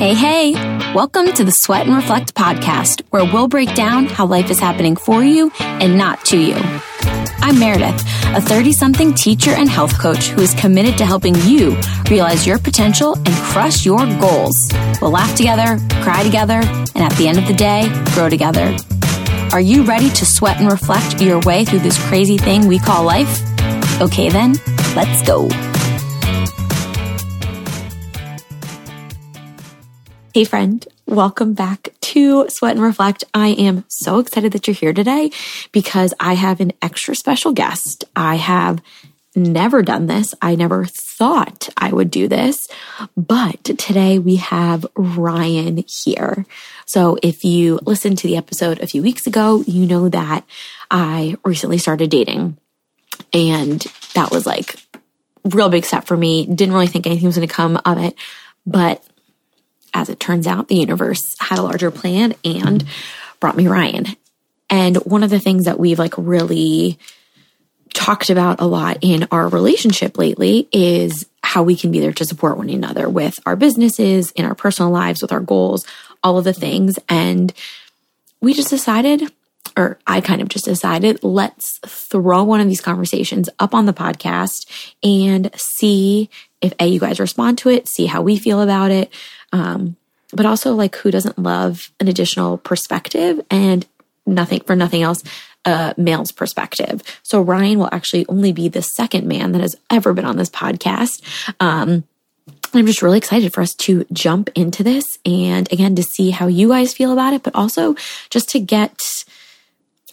Hey, 0.00 0.14
hey, 0.14 0.52
welcome 0.94 1.30
to 1.34 1.44
the 1.44 1.50
Sweat 1.50 1.86
and 1.86 1.94
Reflect 1.94 2.34
podcast, 2.34 3.02
where 3.10 3.22
we'll 3.22 3.48
break 3.48 3.74
down 3.74 4.06
how 4.06 4.24
life 4.24 4.50
is 4.50 4.58
happening 4.58 4.96
for 4.96 5.22
you 5.22 5.52
and 5.60 5.98
not 5.98 6.24
to 6.24 6.38
you. 6.38 6.54
I'm 7.42 7.58
Meredith, 7.58 8.02
a 8.34 8.40
30 8.40 8.72
something 8.72 9.12
teacher 9.12 9.50
and 9.50 9.68
health 9.68 9.98
coach 9.98 10.28
who 10.28 10.40
is 10.40 10.54
committed 10.54 10.96
to 10.96 11.04
helping 11.04 11.34
you 11.42 11.78
realize 12.08 12.46
your 12.46 12.58
potential 12.58 13.14
and 13.14 13.34
crush 13.52 13.84
your 13.84 14.06
goals. 14.18 14.56
We'll 15.02 15.10
laugh 15.10 15.36
together, 15.36 15.78
cry 16.02 16.22
together, 16.22 16.62
and 16.94 17.04
at 17.04 17.12
the 17.18 17.28
end 17.28 17.36
of 17.36 17.46
the 17.46 17.52
day, 17.52 17.86
grow 18.14 18.30
together. 18.30 18.74
Are 19.52 19.60
you 19.60 19.82
ready 19.82 20.08
to 20.08 20.24
sweat 20.24 20.60
and 20.60 20.72
reflect 20.72 21.20
your 21.20 21.40
way 21.40 21.66
through 21.66 21.80
this 21.80 22.02
crazy 22.08 22.38
thing 22.38 22.66
we 22.66 22.78
call 22.78 23.04
life? 23.04 23.42
Okay, 24.00 24.30
then, 24.30 24.54
let's 24.96 25.20
go. 25.26 25.50
Hey, 30.32 30.44
friend, 30.44 30.86
welcome 31.06 31.54
back 31.54 31.88
to 32.02 32.48
Sweat 32.48 32.76
and 32.76 32.82
Reflect. 32.84 33.24
I 33.34 33.48
am 33.48 33.84
so 33.88 34.20
excited 34.20 34.52
that 34.52 34.68
you're 34.68 34.76
here 34.76 34.92
today 34.92 35.32
because 35.72 36.14
I 36.20 36.34
have 36.34 36.60
an 36.60 36.70
extra 36.80 37.16
special 37.16 37.52
guest. 37.52 38.04
I 38.14 38.36
have 38.36 38.80
never 39.34 39.82
done 39.82 40.06
this. 40.06 40.32
I 40.40 40.54
never 40.54 40.84
thought 40.84 41.68
I 41.76 41.90
would 41.90 42.12
do 42.12 42.28
this, 42.28 42.68
but 43.16 43.64
today 43.64 44.20
we 44.20 44.36
have 44.36 44.86
Ryan 44.94 45.82
here. 45.88 46.46
So 46.86 47.18
if 47.24 47.42
you 47.42 47.80
listened 47.82 48.18
to 48.18 48.28
the 48.28 48.36
episode 48.36 48.78
a 48.78 48.86
few 48.86 49.02
weeks 49.02 49.26
ago, 49.26 49.64
you 49.66 49.84
know 49.84 50.08
that 50.10 50.44
I 50.92 51.34
recently 51.44 51.78
started 51.78 52.08
dating 52.08 52.56
and 53.32 53.80
that 54.14 54.30
was 54.30 54.46
like 54.46 54.76
real 55.44 55.70
big 55.70 55.84
step 55.84 56.04
for 56.04 56.16
me. 56.16 56.46
Didn't 56.46 56.74
really 56.74 56.86
think 56.86 57.08
anything 57.08 57.26
was 57.26 57.36
going 57.36 57.48
to 57.48 57.52
come 57.52 57.80
of 57.84 57.98
it, 57.98 58.14
but 58.64 59.04
as 59.94 60.08
it 60.08 60.20
turns 60.20 60.46
out, 60.46 60.68
the 60.68 60.76
universe 60.76 61.22
had 61.38 61.58
a 61.58 61.62
larger 61.62 61.90
plan 61.90 62.34
and 62.44 62.84
brought 63.40 63.56
me 63.56 63.66
Ryan. 63.66 64.06
And 64.68 64.96
one 64.98 65.22
of 65.22 65.30
the 65.30 65.40
things 65.40 65.64
that 65.64 65.80
we've 65.80 65.98
like 65.98 66.14
really 66.16 66.98
talked 67.92 68.30
about 68.30 68.60
a 68.60 68.66
lot 68.66 68.98
in 69.02 69.26
our 69.32 69.48
relationship 69.48 70.16
lately 70.16 70.68
is 70.70 71.26
how 71.42 71.62
we 71.62 71.74
can 71.74 71.90
be 71.90 72.00
there 72.00 72.12
to 72.12 72.24
support 72.24 72.56
one 72.56 72.70
another 72.70 73.08
with 73.08 73.38
our 73.46 73.56
businesses, 73.56 74.30
in 74.32 74.44
our 74.44 74.54
personal 74.54 74.90
lives, 74.90 75.22
with 75.22 75.32
our 75.32 75.40
goals, 75.40 75.84
all 76.22 76.38
of 76.38 76.44
the 76.44 76.52
things. 76.52 76.98
And 77.08 77.52
we 78.40 78.54
just 78.54 78.70
decided, 78.70 79.32
or 79.76 79.98
I 80.06 80.20
kind 80.20 80.40
of 80.40 80.48
just 80.48 80.66
decided, 80.66 81.24
let's 81.24 81.80
throw 81.84 82.44
one 82.44 82.60
of 82.60 82.68
these 82.68 82.80
conversations 82.80 83.48
up 83.58 83.74
on 83.74 83.86
the 83.86 83.92
podcast 83.92 84.94
and 85.02 85.50
see 85.56 86.30
if 86.60 86.72
A, 86.78 86.86
you 86.86 87.00
guys 87.00 87.18
respond 87.18 87.58
to 87.58 87.70
it, 87.70 87.88
see 87.88 88.06
how 88.06 88.22
we 88.22 88.36
feel 88.38 88.60
about 88.60 88.90
it. 88.90 89.12
Um, 89.52 89.96
but 90.32 90.46
also 90.46 90.74
like 90.74 90.96
who 90.96 91.10
doesn't 91.10 91.38
love 91.38 91.90
an 91.98 92.08
additional 92.08 92.58
perspective 92.58 93.40
and 93.50 93.86
nothing 94.26 94.60
for 94.60 94.76
nothing 94.76 95.02
else 95.02 95.22
a 95.64 95.94
male's 95.96 96.32
perspective. 96.32 97.02
So 97.22 97.40
Ryan 97.40 97.78
will 97.78 97.88
actually 97.92 98.26
only 98.28 98.52
be 98.52 98.68
the 98.68 98.82
second 98.82 99.26
man 99.26 99.52
that 99.52 99.60
has 99.60 99.76
ever 99.90 100.12
been 100.12 100.24
on 100.24 100.36
this 100.36 100.48
podcast. 100.48 101.22
Um, 101.60 102.04
I'm 102.72 102.86
just 102.86 103.02
really 103.02 103.18
excited 103.18 103.52
for 103.52 103.60
us 103.60 103.74
to 103.74 104.06
jump 104.12 104.48
into 104.54 104.82
this 104.82 105.04
and 105.24 105.70
again 105.72 105.96
to 105.96 106.02
see 106.02 106.30
how 106.30 106.46
you 106.46 106.68
guys 106.68 106.94
feel 106.94 107.12
about 107.12 107.34
it, 107.34 107.42
but 107.42 107.54
also 107.54 107.96
just 108.30 108.48
to 108.50 108.60
get 108.60 108.98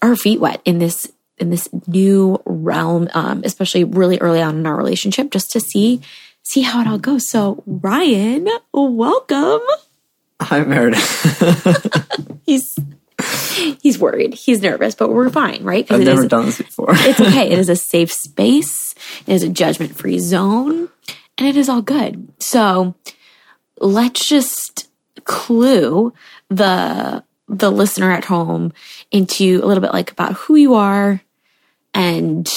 our 0.01 0.15
feet 0.15 0.39
wet 0.39 0.61
in 0.65 0.79
this 0.79 1.11
in 1.37 1.51
this 1.51 1.69
new 1.85 2.41
realm, 2.45 3.07
um, 3.13 3.41
especially 3.45 3.83
really 3.83 4.17
early 4.19 4.41
on 4.41 4.57
in 4.57 4.65
our 4.65 4.75
relationship, 4.75 5.29
just 5.29 5.51
to 5.51 5.59
see 5.59 6.01
see 6.47 6.61
how 6.61 6.81
it 6.81 6.87
all 6.87 6.97
goes. 6.97 7.29
So, 7.29 7.63
Ryan, 7.65 8.47
welcome. 8.73 9.61
Hi, 10.41 10.63
Meredith. 10.63 12.41
he's 12.45 12.77
he's 13.81 13.99
worried. 13.99 14.33
He's 14.33 14.61
nervous, 14.61 14.95
but 14.95 15.09
we're 15.09 15.29
fine, 15.29 15.63
right? 15.63 15.89
I've 15.91 16.01
never 16.01 16.23
is, 16.23 16.29
done 16.29 16.45
this 16.45 16.57
before. 16.57 16.89
it's 16.91 17.19
okay. 17.19 17.51
It 17.51 17.59
is 17.59 17.69
a 17.69 17.75
safe 17.93 18.11
space. 18.11 18.95
It 19.25 19.33
is 19.33 19.43
a 19.43 19.49
judgment 19.49 19.95
free 19.95 20.19
zone, 20.19 20.89
and 21.37 21.47
it 21.47 21.57
is 21.57 21.67
all 21.69 21.81
good. 21.81 22.31
So, 22.39 22.95
let's 23.79 24.27
just 24.27 24.89
clue 25.25 26.13
the 26.49 27.23
the 27.49 27.71
listener 27.71 28.11
at 28.11 28.25
home 28.25 28.73
into 29.11 29.59
a 29.63 29.65
little 29.65 29.81
bit 29.81 29.93
like 29.93 30.11
about 30.11 30.33
who 30.33 30.55
you 30.55 30.75
are 30.75 31.21
and 31.93 32.49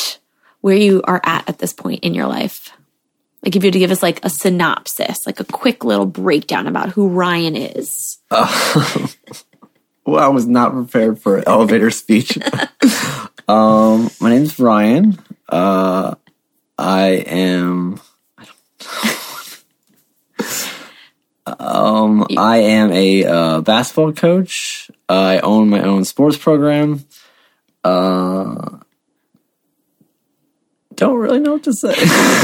where 0.60 0.76
you 0.76 1.00
are 1.04 1.20
at 1.24 1.48
at 1.48 1.58
this 1.58 1.72
point 1.72 2.04
in 2.04 2.14
your 2.14 2.26
life. 2.26 2.72
Like 3.42 3.56
if 3.56 3.62
you 3.62 3.68
had 3.68 3.72
to 3.72 3.78
give 3.78 3.90
us 3.90 4.02
like 4.02 4.24
a 4.24 4.30
synopsis, 4.30 5.26
like 5.26 5.40
a 5.40 5.44
quick 5.44 5.84
little 5.84 6.06
breakdown 6.06 6.66
about 6.66 6.90
who 6.90 7.08
Ryan 7.08 7.56
is. 7.56 8.18
Well, 10.10 10.24
I 10.24 10.28
was 10.28 10.46
not 10.46 10.72
prepared 10.72 11.20
for 11.20 11.36
an 11.36 11.44
elevator 11.46 11.90
speech. 11.90 12.36
um, 13.48 14.10
my 14.20 14.30
name's 14.30 14.58
Ryan. 14.58 15.16
Uh, 15.48 16.16
I 16.76 17.08
am. 17.28 18.00
um, 21.46 22.26
I 22.36 22.56
am 22.56 22.90
a 22.90 23.24
uh, 23.24 23.60
basketball 23.60 24.12
coach. 24.12 24.90
I 25.08 25.38
own 25.38 25.68
my 25.68 25.82
own 25.82 26.04
sports 26.04 26.36
program. 26.36 27.04
Uh, 27.84 28.78
don't 31.00 31.16
really 31.18 31.40
know 31.40 31.54
what 31.54 31.62
to 31.64 31.72
say. 31.72 31.94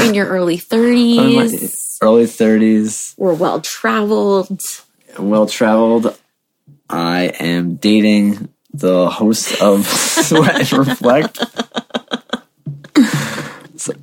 In 0.07 0.15
your 0.15 0.25
early 0.27 0.57
30s. 0.57 1.97
Early 2.01 2.25
30s. 2.25 3.13
We're 3.17 3.33
well 3.35 3.61
traveled. 3.61 4.59
Well 5.19 5.45
traveled. 5.45 6.17
I 6.89 7.25
am 7.39 7.75
dating 7.75 8.49
the 8.73 9.09
host 9.09 9.61
of 9.61 9.85
Sweat 9.87 10.71
and 10.73 10.87
Reflect. 10.87 11.37
so, 13.79 13.93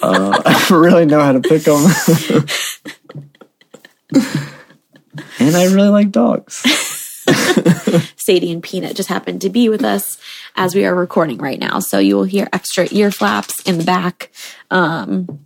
uh, 0.00 0.42
I 0.44 0.66
really 0.70 1.06
know 1.06 1.20
how 1.20 1.32
to 1.32 1.40
pick 1.40 1.62
them. 1.62 1.84
and 5.40 5.56
I 5.56 5.64
really 5.72 5.88
like 5.88 6.10
dogs. 6.12 6.62
Sadie 8.16 8.52
and 8.52 8.62
Peanut 8.62 8.96
just 8.96 9.08
happened 9.08 9.42
to 9.42 9.50
be 9.50 9.68
with 9.68 9.84
us 9.84 10.18
as 10.54 10.74
we 10.74 10.84
are 10.84 10.94
recording 10.94 11.38
right 11.38 11.58
now. 11.58 11.78
So 11.80 11.98
you 11.98 12.16
will 12.16 12.24
hear 12.24 12.48
extra 12.52 12.86
ear 12.90 13.10
flaps 13.10 13.60
in 13.62 13.78
the 13.78 13.84
back, 13.84 14.30
um, 14.70 15.40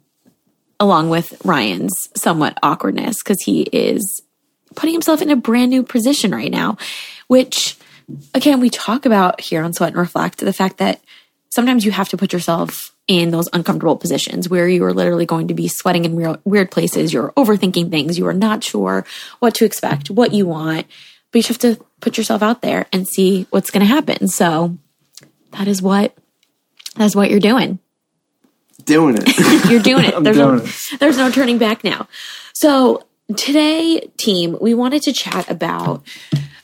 along 0.79 1.11
with 1.11 1.41
Ryan's 1.45 1.93
somewhat 2.17 2.59
awkwardness 2.63 3.23
because 3.23 3.43
he 3.43 3.63
is 3.63 4.23
putting 4.75 4.95
himself 4.95 5.21
in 5.21 5.31
a 5.31 5.37
brand 5.37 5.71
new 5.71 5.83
position 5.83 6.33
right 6.33 6.51
now, 6.51 6.79
which 7.27 7.77
again, 8.35 8.61
we 8.61 8.71
talk 8.71 9.07
about 9.07 9.41
here 9.41 9.63
on 9.63 9.73
Sweat 9.73 9.91
and 9.91 9.99
Reflect 9.99 10.39
the 10.39 10.53
fact 10.53 10.79
that 10.79 11.01
sometimes 11.49 11.85
you 11.85 11.91
have 11.91 12.09
to 12.11 12.17
put 12.17 12.33
yourself 12.33 12.95
in 13.07 13.31
those 13.31 13.49
uncomfortable 13.53 13.97
positions 13.97 14.49
where 14.49 14.69
you 14.69 14.85
are 14.85 14.95
literally 14.95 15.27
going 15.27 15.49
to 15.49 15.55
be 15.55 15.69
sweating 15.69 16.05
in 16.05 16.15
weird, 16.15 16.39
weird 16.45 16.71
places. 16.71 17.13
You're 17.13 17.33
overthinking 17.33 17.91
things. 17.91 18.19
You 18.19 18.27
are 18.29 18.35
not 18.35 18.63
sure 18.63 19.05
what 19.41 19.55
to 19.57 19.65
expect, 19.65 20.11
what 20.11 20.33
you 20.33 20.47
want, 20.47 20.87
but 21.31 21.39
you 21.39 21.49
have 21.49 21.59
to 21.59 21.85
put 22.01 22.17
yourself 22.17 22.43
out 22.43 22.63
there 22.63 22.87
and 22.93 23.07
see 23.07 23.47
what's 23.51 23.71
going 23.71 23.87
to 23.87 23.87
happen. 23.87 24.29
So 24.29 24.77
that 25.53 25.69
is 25.69 25.83
what 25.83 26.15
that's 26.97 27.15
what 27.15 27.31
you're 27.31 27.41
doing. 27.41 27.79
Doing 28.85 29.17
it. 29.19 29.65
you're 29.71 29.81
doing 29.81 30.07
it. 30.07 30.15
There's 30.23 30.37
doing 30.37 30.57
no, 30.57 30.65
it. 30.65 31.01
there's 31.01 31.19
no 31.19 31.31
turning 31.31 31.59
back 31.59 31.85
now. 31.85 32.09
So 32.55 33.05
today, 33.37 34.11
team, 34.17 34.57
we 34.61 34.75
wanted 34.75 35.03
to 35.03 35.13
chat 35.13 35.49
about 35.51 36.03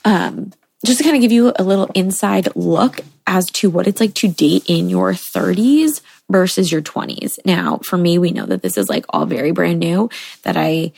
um, 0.03 0.51
just 0.85 0.97
to 0.97 1.03
kind 1.03 1.15
of 1.15 1.21
give 1.21 1.31
you 1.31 1.53
a 1.57 1.63
little 1.63 1.89
inside 1.93 2.55
look 2.55 3.01
as 3.25 3.45
to 3.51 3.69
what 3.69 3.87
it's 3.87 3.99
like 3.99 4.13
to 4.15 4.27
date 4.27 4.63
in 4.67 4.89
your 4.89 5.11
30s 5.11 6.01
versus 6.29 6.71
your 6.71 6.81
20s. 6.81 7.39
Now, 7.45 7.79
for 7.83 7.97
me, 7.97 8.17
we 8.17 8.31
know 8.31 8.45
that 8.45 8.61
this 8.61 8.77
is 8.77 8.89
like 8.89 9.05
all 9.09 9.25
very 9.25 9.51
brand 9.51 9.79
new. 9.79 10.09
That 10.43 10.57
I 10.57 10.91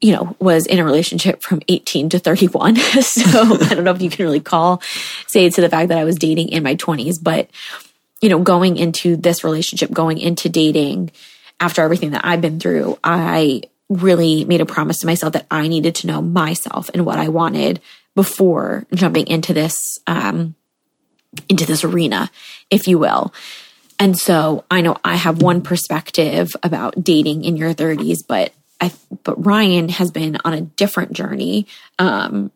you 0.00 0.12
know, 0.12 0.36
was 0.38 0.66
in 0.66 0.78
a 0.78 0.84
relationship 0.84 1.42
from 1.42 1.60
18 1.68 2.10
to 2.10 2.18
31. 2.18 2.76
so 3.00 3.22
I 3.60 3.74
don't 3.74 3.84
know 3.84 3.92
if 3.92 4.02
you 4.02 4.10
can 4.10 4.24
really 4.24 4.40
call, 4.40 4.80
say 5.26 5.48
to 5.50 5.60
the 5.60 5.68
fact 5.68 5.88
that 5.88 5.98
I 5.98 6.04
was 6.04 6.16
dating 6.16 6.50
in 6.50 6.62
my 6.62 6.76
20s, 6.76 7.16
but, 7.20 7.50
you 8.20 8.28
know, 8.28 8.38
going 8.38 8.76
into 8.76 9.16
this 9.16 9.42
relationship, 9.42 9.90
going 9.90 10.18
into 10.18 10.48
dating 10.48 11.10
after 11.60 11.82
everything 11.82 12.10
that 12.10 12.24
I've 12.24 12.40
been 12.40 12.60
through, 12.60 12.98
I 13.02 13.62
really 13.88 14.44
made 14.44 14.60
a 14.60 14.66
promise 14.66 14.98
to 14.98 15.06
myself 15.06 15.32
that 15.32 15.46
I 15.50 15.66
needed 15.66 15.96
to 15.96 16.06
know 16.06 16.22
myself 16.22 16.90
and 16.94 17.04
what 17.04 17.18
I 17.18 17.28
wanted 17.28 17.80
before 18.14 18.86
jumping 18.94 19.26
into 19.26 19.52
this, 19.52 19.98
um, 20.06 20.54
into 21.48 21.66
this 21.66 21.84
arena, 21.84 22.30
if 22.70 22.86
you 22.86 22.98
will. 22.98 23.32
And 23.98 24.16
so 24.16 24.64
I 24.70 24.80
know 24.80 24.96
I 25.02 25.16
have 25.16 25.42
one 25.42 25.62
perspective 25.62 26.50
about 26.62 27.02
dating 27.02 27.44
in 27.44 27.56
your 27.56 27.74
30s, 27.74 28.18
but 28.26 28.52
I, 28.80 28.92
but 29.24 29.44
Ryan 29.44 29.88
has 29.88 30.10
been 30.10 30.38
on 30.44 30.54
a 30.54 30.60
different 30.60 31.12
journey. 31.12 31.66
Um, 31.98 32.50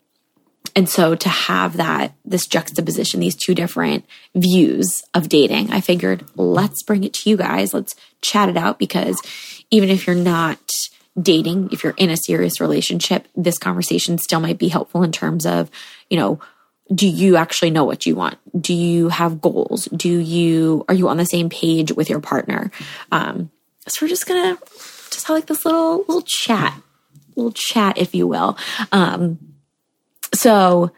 and 0.74 0.88
so 0.88 1.14
to 1.14 1.28
have 1.28 1.76
that, 1.76 2.14
this 2.24 2.46
juxtaposition, 2.46 3.20
these 3.20 3.36
two 3.36 3.54
different 3.54 4.04
views 4.34 5.02
of 5.12 5.28
dating, 5.28 5.70
I 5.70 5.80
figured 5.80 6.24
let's 6.36 6.82
bring 6.82 7.04
it 7.04 7.12
to 7.14 7.30
you 7.30 7.36
guys. 7.36 7.74
Let's 7.74 7.94
chat 8.22 8.48
it 8.48 8.56
out 8.56 8.78
because 8.78 9.20
even 9.70 9.90
if 9.90 10.06
you're 10.06 10.16
not 10.16 10.58
dating, 11.20 11.70
if 11.72 11.84
you're 11.84 11.94
in 11.96 12.10
a 12.10 12.16
serious 12.16 12.60
relationship, 12.60 13.28
this 13.36 13.58
conversation 13.58 14.16
still 14.16 14.40
might 14.40 14.58
be 14.58 14.68
helpful 14.68 15.02
in 15.02 15.12
terms 15.12 15.44
of, 15.44 15.70
you 16.08 16.16
know, 16.16 16.40
do 16.92 17.06
you 17.08 17.36
actually 17.36 17.70
know 17.70 17.84
what 17.84 18.06
you 18.06 18.14
want? 18.14 18.38
Do 18.60 18.74
you 18.74 19.08
have 19.08 19.40
goals? 19.40 19.86
Do 19.86 20.18
you 20.18 20.84
are 20.88 20.94
you 20.94 21.08
on 21.08 21.16
the 21.16 21.24
same 21.24 21.48
page 21.48 21.92
with 21.92 22.10
your 22.10 22.20
partner? 22.20 22.70
Um, 23.10 23.50
so 23.88 24.04
we're 24.04 24.10
just 24.10 24.26
gonna 24.26 24.58
just 25.12 25.26
have 25.28 25.36
like 25.36 25.46
this 25.46 25.64
little 25.64 25.98
little 25.98 26.24
chat, 26.26 26.80
little 27.36 27.52
chat, 27.52 27.98
if 27.98 28.14
you 28.14 28.26
will. 28.26 28.56
Um, 28.90 29.38
so 30.34 30.92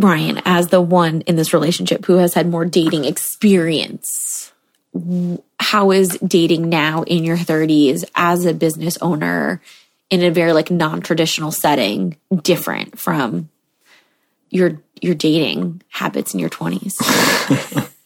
Ryan, 0.00 0.40
as 0.44 0.68
the 0.68 0.80
one 0.80 1.20
in 1.22 1.36
this 1.36 1.52
relationship 1.52 2.06
who 2.06 2.16
has 2.16 2.34
had 2.34 2.48
more 2.48 2.64
dating 2.64 3.04
experience, 3.04 4.52
how 5.58 5.90
is 5.90 6.18
dating 6.26 6.68
now 6.68 7.02
in 7.02 7.24
your 7.24 7.36
30s 7.36 8.04
as 8.14 8.44
a 8.44 8.54
business 8.54 8.98
owner 9.02 9.60
in 10.08 10.22
a 10.22 10.30
very 10.30 10.52
like 10.52 10.70
non-traditional 10.70 11.52
setting 11.52 12.16
different 12.42 12.98
from 12.98 13.48
your 14.48 14.80
your 15.00 15.14
dating 15.14 15.82
habits 15.90 16.34
in 16.34 16.40
your 16.40 16.50
20s? 16.50 16.94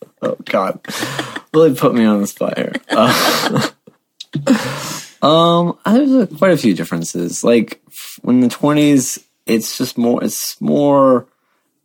oh 0.23 0.37
god. 0.44 0.81
Really 1.55 1.75
put 1.75 1.94
me 1.94 2.05
on 2.05 2.20
the 2.20 2.26
spot 2.26 2.58
here. 2.58 2.73
Uh, 2.91 3.69
um, 5.22 5.78
there's 5.84 6.38
quite 6.38 6.52
a 6.52 6.56
few 6.56 6.75
differences. 6.75 7.44
Like 7.44 7.82
when 8.22 8.40
the 8.40 8.48
20s, 8.48 9.22
it's 9.46 9.78
just 9.78 9.98
more 9.98 10.22
it's 10.22 10.60
more 10.60 11.26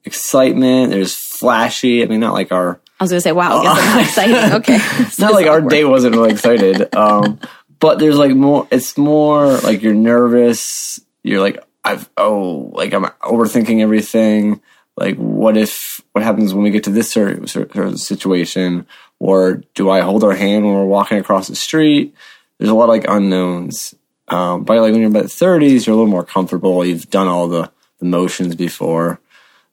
excitement. 0.06 0.92
There's 0.92 1.16
flashy. 1.16 2.04
I 2.04 2.06
mean, 2.08 2.20
not 2.20 2.34
like 2.34 2.52
our. 2.52 2.80
I 3.00 3.04
was 3.04 3.12
gonna 3.12 3.22
say, 3.22 3.32
wow, 3.32 3.60
I 3.60 3.64
guess 3.64 3.88
I'm 3.88 4.00
exciting. 4.30 4.54
Okay, 4.60 4.78
not 5.20 5.34
like 5.34 5.48
our 5.48 5.62
date 5.62 5.86
wasn't 5.86 6.16
really 6.16 6.32
excited. 6.32 6.94
Um, 6.96 7.40
but 7.80 8.00
there's 8.00 8.18
like 8.18 8.36
more. 8.36 8.68
It's 8.72 8.98
more 8.98 9.58
like 9.60 9.82
you're 9.82 9.94
nervous. 9.94 11.00
You're 11.24 11.42
like 11.42 11.64
I've 11.84 12.10
oh 12.18 12.72
like 12.74 12.94
I'm 12.94 13.06
overthinking 13.06 13.82
everything. 13.82 14.62
Like 14.98 15.16
what 15.16 15.56
if 15.56 16.02
what 16.12 16.24
happens 16.24 16.54
when 16.54 16.64
we 16.64 16.72
get 16.72 16.84
to 16.86 16.90
this 16.90 17.12
sort 17.12 17.58
of 17.76 18.00
situation? 18.00 18.86
Or 19.20 19.64
do 19.76 19.90
I 19.90 20.00
hold 20.02 20.24
our 20.24 20.34
hand 20.34 20.66
when 20.66 20.74
we're 20.74 20.86
walking 20.86 21.18
across 21.18 21.48
the 21.48 21.56
street? 21.56 22.16
There's 22.60 22.70
a 22.70 22.76
lot 22.76 22.84
of 22.84 22.90
like 22.90 23.06
unknowns. 23.08 23.96
Um, 24.28 24.64
but 24.64 24.78
like 24.78 24.92
when 24.92 25.02
you're 25.02 25.10
about 25.10 25.26
30s, 25.26 25.88
you're 25.88 25.94
a 25.96 25.98
little 25.98 26.12
more 26.12 26.26
comfortable. 26.26 26.86
You've 26.86 27.10
done 27.10 27.28
all 27.28 27.48
the, 27.48 27.72
the 28.00 28.06
motions 28.06 28.56
before. 28.56 29.20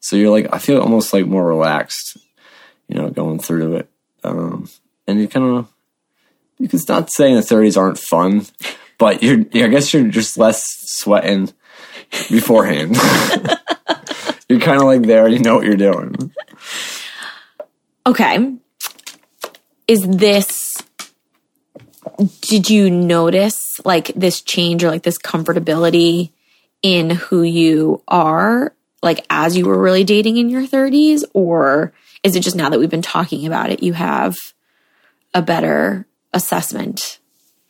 So 0.00 0.16
you're 0.16 0.30
like, 0.30 0.48
I 0.52 0.58
feel 0.58 0.80
almost 0.80 1.12
like 1.12 1.26
more 1.26 1.46
relaxed, 1.46 2.16
you 2.88 2.96
know, 2.96 3.10
going 3.10 3.40
through 3.40 3.76
it. 3.76 3.90
Um, 4.24 4.68
and 5.06 5.20
you 5.20 5.28
kind 5.28 5.58
of, 5.58 5.72
you 6.58 6.68
can 6.68 6.78
start 6.78 7.10
saying 7.10 7.34
the 7.34 7.42
30s 7.42 7.76
aren't 7.76 7.98
fun, 7.98 8.46
but 8.98 9.22
you're, 9.22 9.40
I 9.40 9.68
guess 9.68 9.92
you're 9.92 10.08
just 10.08 10.38
less 10.38 10.64
sweating 10.86 11.52
beforehand. 12.30 12.96
you're 14.48 14.60
kind 14.60 14.80
of 14.80 14.86
like 14.86 15.02
there, 15.02 15.28
you 15.28 15.40
know 15.40 15.56
what 15.56 15.66
you're 15.66 15.76
doing. 15.76 16.32
Okay. 18.06 18.54
Is 19.88 20.06
this, 20.06 20.65
did 22.40 22.70
you 22.70 22.90
notice 22.90 23.80
like 23.84 24.08
this 24.14 24.42
change 24.42 24.84
or 24.84 24.90
like 24.90 25.02
this 25.02 25.18
comfortability 25.18 26.30
in 26.82 27.10
who 27.10 27.42
you 27.42 28.02
are 28.08 28.74
like 29.02 29.24
as 29.30 29.56
you 29.56 29.66
were 29.66 29.78
really 29.80 30.04
dating 30.04 30.36
in 30.36 30.48
your 30.48 30.66
30s 30.66 31.24
or 31.34 31.92
is 32.22 32.36
it 32.36 32.40
just 32.40 32.56
now 32.56 32.68
that 32.68 32.78
we've 32.78 32.90
been 32.90 33.02
talking 33.02 33.46
about 33.46 33.70
it 33.70 33.82
you 33.82 33.92
have 33.92 34.36
a 35.34 35.42
better 35.42 36.06
assessment 36.32 37.18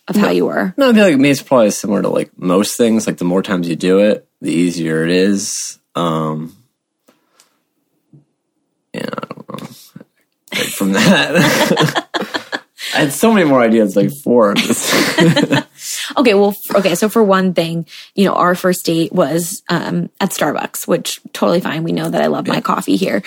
of 0.09 0.17
no, 0.17 0.23
how 0.23 0.31
you 0.31 0.47
were? 0.47 0.75
No 0.77 0.91
i 0.91 0.93
feel 0.93 1.05
like 1.05 1.19
me 1.19 1.31
it's 1.31 1.43
probably 1.43 1.71
similar 1.71 2.03
to 2.03 2.09
like 2.09 2.31
most 2.39 2.77
things. 2.77 3.07
Like 3.07 3.17
the 3.17 3.25
more 3.25 3.43
times 3.43 3.69
you 3.69 3.77
do 3.77 4.01
it 4.01 4.29
the 4.41 4.53
easier 4.53 5.05
it 5.05 5.11
is. 5.11 5.79
Um 5.95 6.57
yeah 8.93 9.09
i 9.13 9.27
don't 9.27 9.49
know. 9.49 9.69
Like 10.53 10.69
from 10.69 10.93
that 10.93 12.06
I 12.97 13.01
had 13.01 13.13
so 13.13 13.31
many 13.33 13.47
more 13.47 13.61
ideas 13.61 13.95
like 13.95 14.11
four. 14.11 14.53
okay, 16.17 16.35
well, 16.35 16.57
okay. 16.75 16.95
So 16.95 17.11
for 17.11 17.23
one 17.23 17.53
thing, 17.53 17.87
you 18.15 18.25
know, 18.25 18.33
our 18.33 18.55
first 18.55 18.87
date 18.87 19.13
was 19.13 19.63
um, 19.69 20.09
at 20.19 20.31
Starbucks, 20.31 20.89
which 20.89 21.21
totally 21.35 21.61
fine. 21.61 21.85
We 21.85 21.93
know 21.93 22.09
that 22.09 22.23
I 22.23 22.29
love 22.29 22.47
yeah. 22.47 22.55
my 22.55 22.61
coffee 22.63 22.97
here. 22.97 23.23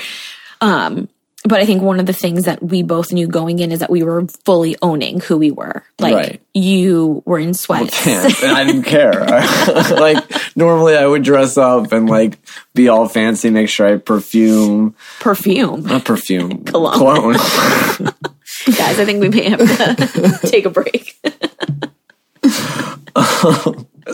Um, 0.60 1.08
but 1.50 1.60
I 1.60 1.66
think 1.66 1.82
one 1.82 2.00
of 2.00 2.06
the 2.06 2.14
things 2.14 2.46
that 2.46 2.62
we 2.62 2.84
both 2.84 3.12
knew 3.12 3.28
going 3.28 3.58
in 3.58 3.72
is 3.72 3.80
that 3.80 3.90
we 3.90 4.04
were 4.04 4.28
fully 4.46 4.78
owning 4.84 5.20
who 5.20 5.38
we 5.38 5.50
were. 5.50 5.84
Like 5.98 6.14
right. 6.14 6.42
you 6.54 7.24
were 7.26 7.40
in 7.40 7.56
sweats. 7.56 8.06
Well, 8.06 8.26
and 8.44 8.52
I 8.52 8.64
didn't 8.64 8.84
care. 8.84 9.12
like 9.92 10.24
normally 10.56 10.96
I 10.96 11.08
would 11.08 11.24
dress 11.24 11.58
up 11.58 11.92
and 11.92 12.08
like 12.08 12.38
be 12.76 12.88
all 12.88 13.10
fancy, 13.10 13.50
make 13.50 13.68
sure 13.68 13.88
I 13.88 13.98
perfume. 13.98 14.96
Perfume. 15.20 15.82
Not 15.84 16.06
perfume. 16.06 16.64
Cologne. 16.66 16.98
Cologne. 17.00 17.34
Guys, 17.34 19.00
I 19.00 19.06
think 19.06 19.20
we 19.20 19.30
may 19.30 19.50
have 19.50 19.60
to 19.60 20.48
take 20.48 20.66
a 20.66 20.70
break. 20.70 21.18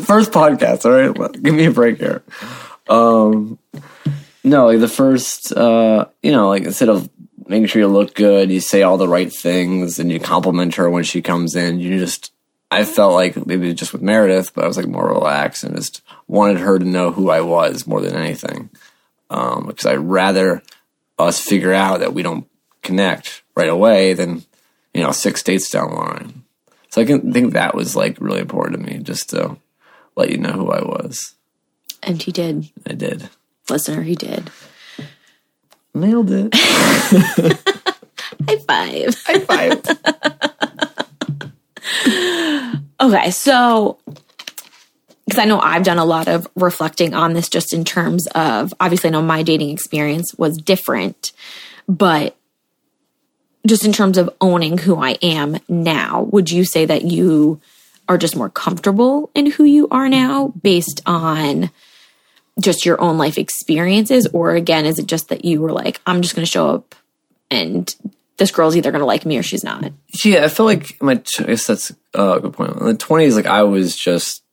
first 0.04 0.32
podcast, 0.32 0.86
all 0.86 0.92
right? 0.92 1.44
Give 1.44 1.54
me 1.54 1.66
a 1.66 1.72
break 1.72 1.98
here. 1.98 2.24
Um, 2.88 3.60
no, 4.46 4.68
like 4.68 4.80
the 4.80 4.88
first, 4.88 5.52
uh, 5.52 6.06
you 6.22 6.32
know, 6.32 6.48
like 6.48 6.64
instead 6.64 6.90
of 6.90 7.10
making 7.48 7.68
sure 7.68 7.82
you 7.82 7.88
look 7.88 8.14
good, 8.14 8.52
you 8.52 8.60
say 8.60 8.84
all 8.84 8.98
the 8.98 9.08
right 9.08 9.34
things, 9.34 10.00
and 10.00 10.12
you 10.12 10.20
compliment 10.20 10.76
her 10.76 10.90
when 10.90 11.04
she 11.04 11.22
comes 11.22 11.56
in. 11.56 11.80
You 11.80 12.00
just, 12.00 12.32
I 12.72 12.86
felt 12.86 13.14
like 13.14 13.46
maybe 13.46 13.74
just 13.74 13.92
with 13.92 14.02
Meredith, 14.02 14.54
but 14.54 14.64
I 14.64 14.68
was 14.68 14.78
like 14.78 14.88
more 14.88 15.08
relaxed 15.08 15.64
and 15.64 15.76
just 15.76 16.02
wanted 16.28 16.60
her 16.60 16.80
to 16.80 16.86
know 16.86 17.12
who 17.12 17.30
I 17.30 17.42
was 17.42 17.88
more 17.88 18.02
than 18.02 18.16
anything. 18.16 18.70
Um, 19.30 19.66
because 19.66 19.88
I'd 19.88 19.98
rather 19.98 20.62
us 21.18 21.40
figure 21.40 21.74
out 21.74 22.00
that 22.02 22.14
we 22.14 22.22
don't 22.22 22.48
connect 22.84 23.42
right 23.56 23.70
away 23.70 24.14
than, 24.14 24.44
you 24.94 25.02
know, 25.02 25.12
six 25.12 25.42
dates 25.42 25.70
down 25.70 25.90
the 25.90 25.96
line. 25.96 26.44
So 26.90 27.02
I 27.02 27.06
can 27.06 27.34
think 27.34 27.54
that 27.54 27.76
was 27.76 27.96
like 27.96 28.22
really 28.22 28.42
important 28.42 28.78
to 28.78 28.94
me, 28.94 29.00
just 29.00 29.32
to 29.32 29.58
let 30.16 30.30
you 30.30 30.38
know 30.38 30.52
who 30.52 30.72
I 30.72 30.82
was. 30.82 31.34
And 32.04 32.22
he 32.22 32.32
did. 32.32 32.70
I 32.86 32.94
did. 32.94 33.30
Listener, 33.70 34.04
he 34.04 34.16
did. 34.16 34.52
Nailed 35.94 36.30
it. 36.32 36.54
High 38.48 38.58
five. 38.68 39.16
High 39.26 39.40
five. 39.40 39.82
okay, 43.02 43.32
so 43.32 43.98
because 45.26 45.40
I 45.40 45.46
know 45.46 45.60
I've 45.60 45.84
done 45.84 45.98
a 45.98 46.06
lot 46.06 46.28
of 46.28 46.48
reflecting 46.56 47.14
on 47.14 47.34
this 47.34 47.50
just 47.50 47.74
in 47.74 47.84
terms 47.84 48.28
of 48.28 48.74
obviously 48.80 49.10
I 49.10 49.12
know 49.12 49.22
my 49.22 49.42
dating 49.42 49.72
experience 49.72 50.36
was 50.36 50.58
different, 50.58 51.32
but 51.88 52.36
just 53.66 53.86
in 53.86 53.94
terms 53.94 54.18
of 54.18 54.30
owning 54.40 54.78
who 54.78 54.98
I 54.98 55.18
am 55.22 55.58
now, 55.68 56.24
would 56.32 56.52
you 56.52 56.66
say 56.66 56.86
that 56.86 57.04
you 57.04 57.60
are 58.08 58.18
just 58.18 58.36
more 58.36 58.50
comfortable 58.50 59.32
in 59.34 59.48
who 59.48 59.64
you 59.64 59.88
are 59.90 60.08
now 60.08 60.54
based 60.62 61.02
on 61.08 61.72
just 62.60 62.86
your 62.86 63.02
own 63.02 63.18
life 63.18 63.38
experiences? 63.38 64.28
Or 64.34 64.56
again, 64.56 64.86
is 64.86 65.00
it 65.00 65.08
just 65.08 65.30
that 65.30 65.46
you 65.46 65.62
were 65.62 65.72
like, 65.72 66.02
I'm 66.06 66.22
just 66.22 66.36
going 66.36 66.46
to 66.46 66.52
show 66.52 66.70
up 66.70 66.96
and 67.52 67.94
this 68.38 68.52
girl's 68.52 68.76
either 68.76 68.92
going 68.92 69.00
to 69.00 69.06
like 69.06 69.26
me 69.26 69.38
or 69.38 69.44
she's 69.44 69.64
not? 69.64 69.92
Yeah, 70.24 70.46
I 70.46 70.48
feel 70.48 70.66
like 70.66 71.02
my, 71.02 71.14
I 71.40 71.44
guess 71.44 71.68
that's 71.68 71.92
a 72.14 72.40
good 72.40 72.54
point. 72.54 72.76
In 72.78 72.86
the 72.86 72.94
20s, 72.94 73.36
like 73.36 73.46
I 73.46 73.64
was 73.64 73.96
just, 73.96 74.44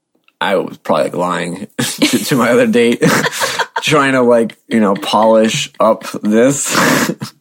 I 0.40 0.56
was 0.56 0.78
probably 0.78 1.04
like 1.04 1.14
lying 1.14 1.66
to, 1.78 2.24
to 2.24 2.36
my 2.36 2.50
other 2.50 2.66
date, 2.66 3.02
trying 3.82 4.12
to 4.12 4.22
like, 4.22 4.58
you 4.68 4.80
know, 4.80 4.94
polish 4.94 5.72
up 5.80 6.04
this. 6.22 6.76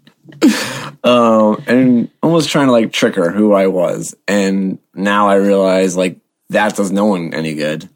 um, 1.03 1.63
and 1.67 2.09
almost 2.21 2.49
trying 2.49 2.67
to 2.67 2.71
like 2.71 2.91
trick 2.91 3.15
her 3.15 3.31
who 3.31 3.53
I 3.53 3.67
was. 3.67 4.15
And 4.27 4.79
now 4.93 5.29
I 5.29 5.35
realize 5.35 5.97
like 5.97 6.17
that 6.49 6.75
does 6.75 6.91
no 6.91 7.05
one 7.05 7.33
any 7.33 7.55
good. 7.55 7.89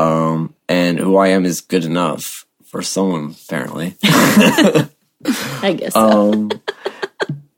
Um, 0.00 0.54
and 0.68 0.98
who 0.98 1.16
I 1.16 1.28
am 1.28 1.44
is 1.44 1.60
good 1.60 1.84
enough 1.84 2.46
for 2.64 2.82
someone, 2.82 3.34
apparently. 3.44 3.96
I 4.02 5.76
guess. 5.76 5.94
So. 5.94 6.32
Um, 6.32 6.50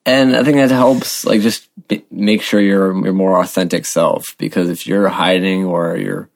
and 0.05 0.35
I 0.35 0.43
think 0.43 0.57
that 0.57 0.71
helps, 0.71 1.25
like, 1.25 1.41
just 1.43 1.69
b- 1.89 2.05
make 2.11 2.43
sure 2.43 2.61
you're 2.61 3.05
your 3.05 3.13
more 3.13 3.41
authentic 3.41 3.87
self. 3.87 4.37
Because 4.39 4.69
if 4.69 4.87
you're 4.87 5.09
hiding 5.09 5.65
or 5.65 5.97
you're, 5.97 6.29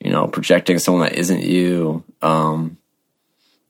you 0.00 0.10
know, 0.10 0.26
projecting 0.26 0.78
someone 0.78 1.04
that 1.04 1.18
isn't 1.18 1.42
you, 1.42 2.04
um, 2.20 2.76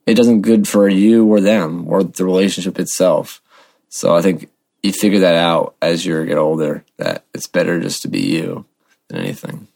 it 0.06 0.14
doesn't 0.14 0.42
good 0.42 0.66
for 0.66 0.88
you 0.88 1.24
or 1.26 1.40
them 1.40 1.86
or 1.88 2.02
the 2.02 2.24
relationship 2.24 2.78
itself. 2.78 3.40
So 3.88 4.16
I 4.16 4.22
think 4.22 4.50
you 4.82 4.92
figure 4.92 5.20
that 5.20 5.36
out 5.36 5.76
as 5.80 6.04
you 6.04 6.24
get 6.26 6.36
older 6.36 6.84
that 6.96 7.24
it's 7.32 7.46
better 7.46 7.80
just 7.80 8.02
to 8.02 8.08
be 8.08 8.20
you 8.20 8.66
than 9.08 9.20
anything. 9.20 9.68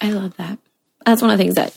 I 0.00 0.10
love 0.10 0.36
that. 0.38 0.58
That's 1.06 1.22
one 1.22 1.30
of 1.30 1.38
the 1.38 1.42
things 1.42 1.54
that 1.54 1.76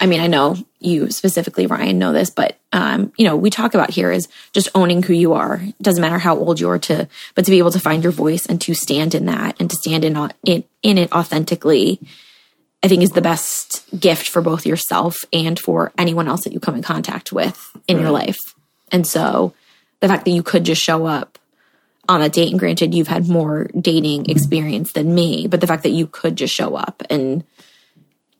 I 0.00 0.06
mean, 0.06 0.20
I 0.20 0.28
know 0.28 0.56
you 0.78 1.10
specifically, 1.10 1.66
Ryan, 1.66 1.98
know 1.98 2.12
this, 2.12 2.30
but 2.30 2.56
um, 2.72 3.12
you 3.18 3.26
know, 3.26 3.36
we 3.36 3.50
talk 3.50 3.74
about 3.74 3.90
here 3.90 4.12
is 4.12 4.28
just 4.52 4.68
owning 4.74 5.02
who 5.02 5.12
you 5.12 5.32
are. 5.32 5.56
It 5.56 5.82
doesn't 5.82 6.00
matter 6.00 6.18
how 6.18 6.38
old 6.38 6.60
you 6.60 6.70
are 6.70 6.78
to, 6.78 7.08
but 7.34 7.44
to 7.44 7.50
be 7.50 7.58
able 7.58 7.72
to 7.72 7.80
find 7.80 8.04
your 8.04 8.12
voice 8.12 8.46
and 8.46 8.60
to 8.60 8.74
stand 8.74 9.16
in 9.16 9.26
that 9.26 9.56
and 9.60 9.68
to 9.68 9.76
stand 9.76 10.04
in 10.04 10.16
in, 10.44 10.64
in 10.82 10.98
it 10.98 11.12
authentically 11.12 12.00
I 12.82 12.88
think 12.88 13.02
is 13.02 13.10
the 13.10 13.20
best 13.20 13.84
gift 13.98 14.28
for 14.28 14.40
both 14.40 14.64
yourself 14.64 15.16
and 15.32 15.58
for 15.58 15.92
anyone 15.98 16.28
else 16.28 16.44
that 16.44 16.52
you 16.52 16.60
come 16.60 16.76
in 16.76 16.82
contact 16.82 17.32
with 17.32 17.60
in 17.88 17.98
your 17.98 18.10
life. 18.10 18.38
And 18.92 19.06
so 19.06 19.52
the 20.00 20.08
fact 20.08 20.24
that 20.24 20.30
you 20.30 20.42
could 20.42 20.64
just 20.64 20.82
show 20.82 21.04
up 21.04 21.38
on 22.08 22.22
a 22.22 22.28
date, 22.28 22.50
and 22.50 22.58
granted, 22.58 22.94
you've 22.94 23.08
had 23.08 23.28
more 23.28 23.68
dating 23.78 24.30
experience 24.30 24.92
than 24.92 25.14
me, 25.14 25.46
but 25.48 25.60
the 25.60 25.66
fact 25.66 25.82
that 25.82 25.90
you 25.90 26.06
could 26.06 26.36
just 26.36 26.54
show 26.54 26.76
up 26.76 27.02
and 27.10 27.44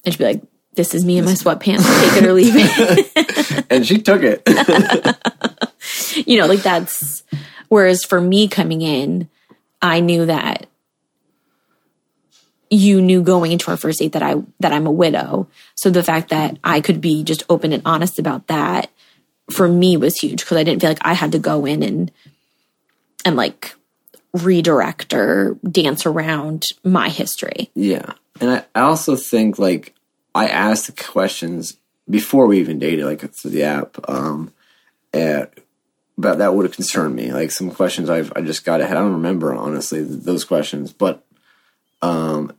and 0.05 0.14
she'd 0.14 0.19
be 0.19 0.25
like, 0.25 0.43
"This 0.75 0.95
is 0.95 1.05
me 1.05 1.19
in 1.19 1.25
my 1.25 1.33
sweatpants, 1.33 1.85
take 2.12 2.23
it 2.23 2.26
or 2.26 2.33
leave 2.33 2.55
it," 2.57 3.67
and 3.71 3.87
she 3.87 3.99
took 3.99 4.23
it. 4.23 4.43
you 6.26 6.38
know, 6.38 6.47
like 6.47 6.62
that's. 6.62 7.23
Whereas 7.69 8.02
for 8.02 8.19
me 8.19 8.49
coming 8.49 8.81
in, 8.81 9.28
I 9.83 10.00
knew 10.00 10.25
that 10.26 10.67
you 12.71 13.00
knew 13.00 13.23
going 13.23 13.52
into 13.52 13.71
our 13.71 13.76
first 13.76 13.99
date 13.99 14.12
that 14.12 14.23
I 14.23 14.37
that 14.61 14.73
I'm 14.73 14.87
a 14.87 14.93
widow. 14.93 15.49
So 15.75 15.90
the 15.90 16.02
fact 16.02 16.31
that 16.31 16.59
I 16.64 16.81
could 16.81 17.00
be 17.00 17.25
just 17.25 17.45
open 17.49 17.73
and 17.73 17.83
honest 17.85 18.19
about 18.19 18.47
that 18.49 18.90
for 19.50 19.69
me 19.69 19.97
was 19.97 20.19
huge 20.19 20.40
because 20.40 20.57
I 20.57 20.64
didn't 20.64 20.81
feel 20.81 20.90
like 20.90 20.99
I 21.02 21.14
had 21.14 21.33
to 21.33 21.38
go 21.38 21.64
in 21.64 21.83
and 21.83 22.11
and 23.25 23.37
like 23.37 23.75
redirect 24.33 25.14
or 25.14 25.59
dance 25.69 26.07
around 26.07 26.67
my 26.85 27.09
history. 27.09 27.71
Yeah. 27.75 28.12
And 28.40 28.50
I, 28.50 28.64
I 28.75 28.80
also 28.83 29.16
think 29.16 29.59
like 29.59 29.95
I 30.35 30.49
asked 30.49 30.87
the 30.87 31.02
questions 31.02 31.76
before 32.09 32.47
we 32.47 32.61
even 32.61 32.78
dated, 32.78 33.04
like 33.04 33.21
through 33.35 33.50
the 33.50 33.64
app, 33.64 33.97
um, 34.09 34.52
at, 35.12 35.59
but 36.16 36.38
that 36.38 36.54
would 36.54 36.64
have 36.64 36.75
concerned 36.75 37.14
me. 37.14 37.33
Like 37.33 37.50
some 37.50 37.71
questions 37.71 38.11
I've 38.11 38.33
I 38.35 38.40
just 38.40 38.64
got 38.64 38.80
ahead. 38.80 38.97
I 38.97 39.00
don't 39.00 39.12
remember 39.12 39.54
honestly 39.54 40.02
those 40.02 40.45
questions, 40.45 40.92
but 40.92 41.25
um, 42.02 42.52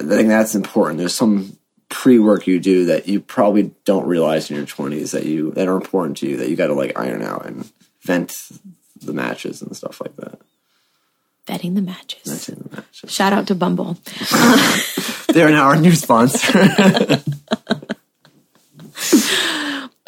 I 0.00 0.04
think 0.04 0.28
that's 0.28 0.54
important. 0.54 0.98
There's 0.98 1.14
some 1.14 1.58
pre 1.88 2.18
work 2.18 2.46
you 2.46 2.58
do 2.58 2.86
that 2.86 3.08
you 3.08 3.20
probably 3.20 3.72
don't 3.84 4.06
realize 4.06 4.50
in 4.50 4.56
your 4.56 4.66
20s 4.66 5.12
that 5.12 5.24
you 5.24 5.52
that 5.52 5.68
are 5.68 5.76
important 5.76 6.16
to 6.18 6.28
you 6.28 6.36
that 6.38 6.48
you 6.48 6.56
got 6.56 6.68
to 6.68 6.74
like 6.74 6.98
iron 6.98 7.22
out 7.22 7.46
and 7.46 7.70
vent 8.02 8.48
the 9.00 9.12
matches 9.12 9.62
and 9.62 9.76
stuff 9.76 10.00
like 10.00 10.16
that. 10.16 10.40
Vetting 11.46 11.74
the 11.74 11.82
matches. 11.82 12.22
Vetting 12.24 12.70
the 12.70 12.76
matches. 12.76 13.12
Shout 13.12 13.32
out 13.32 13.46
to 13.48 13.54
Bumble. 13.54 13.98
They're 15.28 15.50
now 15.50 15.64
our 15.64 15.76
new 15.76 15.92
sponsor. 15.92 16.58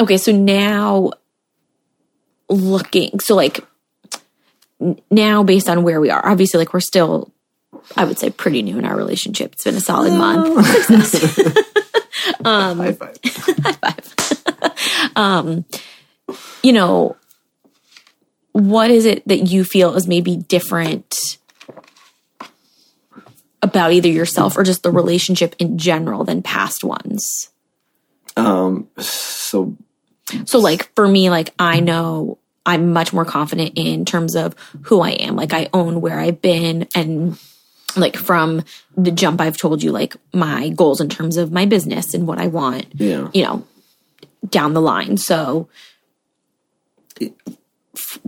okay, 0.00 0.16
so 0.16 0.32
now 0.32 1.10
looking, 2.48 3.20
so 3.20 3.34
like 3.34 3.60
now 5.10 5.42
based 5.42 5.68
on 5.68 5.82
where 5.82 6.00
we 6.00 6.10
are, 6.10 6.24
obviously, 6.26 6.58
like 6.58 6.72
we're 6.72 6.80
still, 6.80 7.32
I 7.96 8.04
would 8.04 8.18
say, 8.18 8.30
pretty 8.30 8.62
new 8.62 8.78
in 8.78 8.86
our 8.86 8.96
relationship. 8.96 9.52
It's 9.52 9.64
been 9.64 9.74
a 9.74 9.80
solid 9.80 10.12
oh. 10.12 10.18
month. 10.18 10.90
um, 12.44 12.78
high 12.78 12.92
five. 12.92 13.18
high 13.24 13.72
five. 13.72 15.12
um, 15.16 15.64
you 16.62 16.72
know, 16.72 17.16
what 18.56 18.90
is 18.90 19.04
it 19.04 19.26
that 19.28 19.48
you 19.48 19.64
feel 19.64 19.94
is 19.96 20.08
maybe 20.08 20.34
different 20.34 21.38
about 23.62 23.92
either 23.92 24.08
yourself 24.08 24.56
or 24.56 24.62
just 24.62 24.82
the 24.82 24.90
relationship 24.90 25.54
in 25.58 25.76
general 25.76 26.24
than 26.24 26.42
past 26.42 26.82
ones? 26.82 27.50
Um, 28.34 28.88
so, 28.98 29.76
so 30.46 30.58
like 30.58 30.90
for 30.94 31.06
me, 31.06 31.28
like 31.28 31.52
I 31.58 31.80
know 31.80 32.38
I'm 32.64 32.94
much 32.94 33.12
more 33.12 33.26
confident 33.26 33.72
in 33.76 34.06
terms 34.06 34.34
of 34.34 34.54
who 34.82 35.00
I 35.00 35.10
am. 35.10 35.36
Like 35.36 35.52
I 35.52 35.68
own 35.74 36.00
where 36.00 36.18
I've 36.18 36.40
been 36.40 36.88
and 36.94 37.38
like 37.94 38.16
from 38.16 38.64
the 38.96 39.10
jump 39.10 39.40
I've 39.40 39.58
told 39.58 39.82
you 39.82 39.92
like 39.92 40.16
my 40.32 40.70
goals 40.70 41.02
in 41.02 41.10
terms 41.10 41.36
of 41.36 41.52
my 41.52 41.66
business 41.66 42.14
and 42.14 42.26
what 42.26 42.38
I 42.38 42.46
want. 42.46 42.86
Yeah. 42.94 43.28
You 43.34 43.44
know, 43.44 43.66
down 44.48 44.72
the 44.72 44.80
line. 44.80 45.18
So 45.18 45.68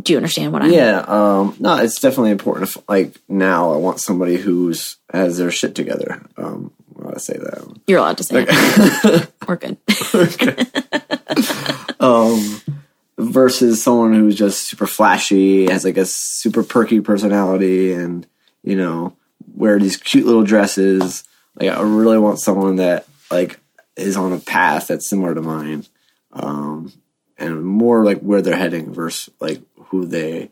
do 0.00 0.12
you 0.12 0.16
understand 0.16 0.52
what 0.52 0.62
I'm? 0.62 0.72
Yeah, 0.72 1.04
um, 1.06 1.56
no, 1.58 1.76
it's 1.76 2.00
definitely 2.00 2.30
important. 2.30 2.68
If, 2.68 2.88
like 2.88 3.16
now, 3.28 3.72
I 3.72 3.76
want 3.76 4.00
somebody 4.00 4.36
who's 4.36 4.96
has 5.12 5.38
their 5.38 5.50
shit 5.50 5.74
together. 5.74 6.22
Um, 6.36 6.72
I 7.06 7.18
say 7.18 7.34
that. 7.34 7.80
You're 7.86 7.98
allowed 7.98 8.18
to 8.18 8.24
say 8.24 8.46
it. 8.48 9.30
We're 9.46 9.56
good. 9.56 9.78
um, 12.00 12.60
versus 13.18 13.82
someone 13.82 14.14
who's 14.14 14.36
just 14.36 14.68
super 14.68 14.86
flashy, 14.86 15.70
has 15.70 15.84
like 15.84 15.96
a 15.96 16.06
super 16.06 16.62
perky 16.62 17.00
personality, 17.00 17.92
and 17.92 18.26
you 18.62 18.76
know, 18.76 19.16
wear 19.54 19.78
these 19.78 19.96
cute 19.96 20.26
little 20.26 20.44
dresses. 20.44 21.24
Like, 21.54 21.70
I 21.70 21.80
really 21.82 22.18
want 22.18 22.40
someone 22.40 22.76
that 22.76 23.06
like 23.30 23.58
is 23.96 24.16
on 24.16 24.32
a 24.32 24.38
path 24.38 24.88
that's 24.88 25.08
similar 25.08 25.34
to 25.34 25.42
mine. 25.42 25.84
Um, 26.32 26.92
and 27.38 27.64
more 27.64 28.04
like 28.04 28.20
where 28.20 28.42
they're 28.42 28.56
heading 28.56 28.92
versus 28.92 29.32
like 29.40 29.60
who 29.86 30.04
they 30.06 30.50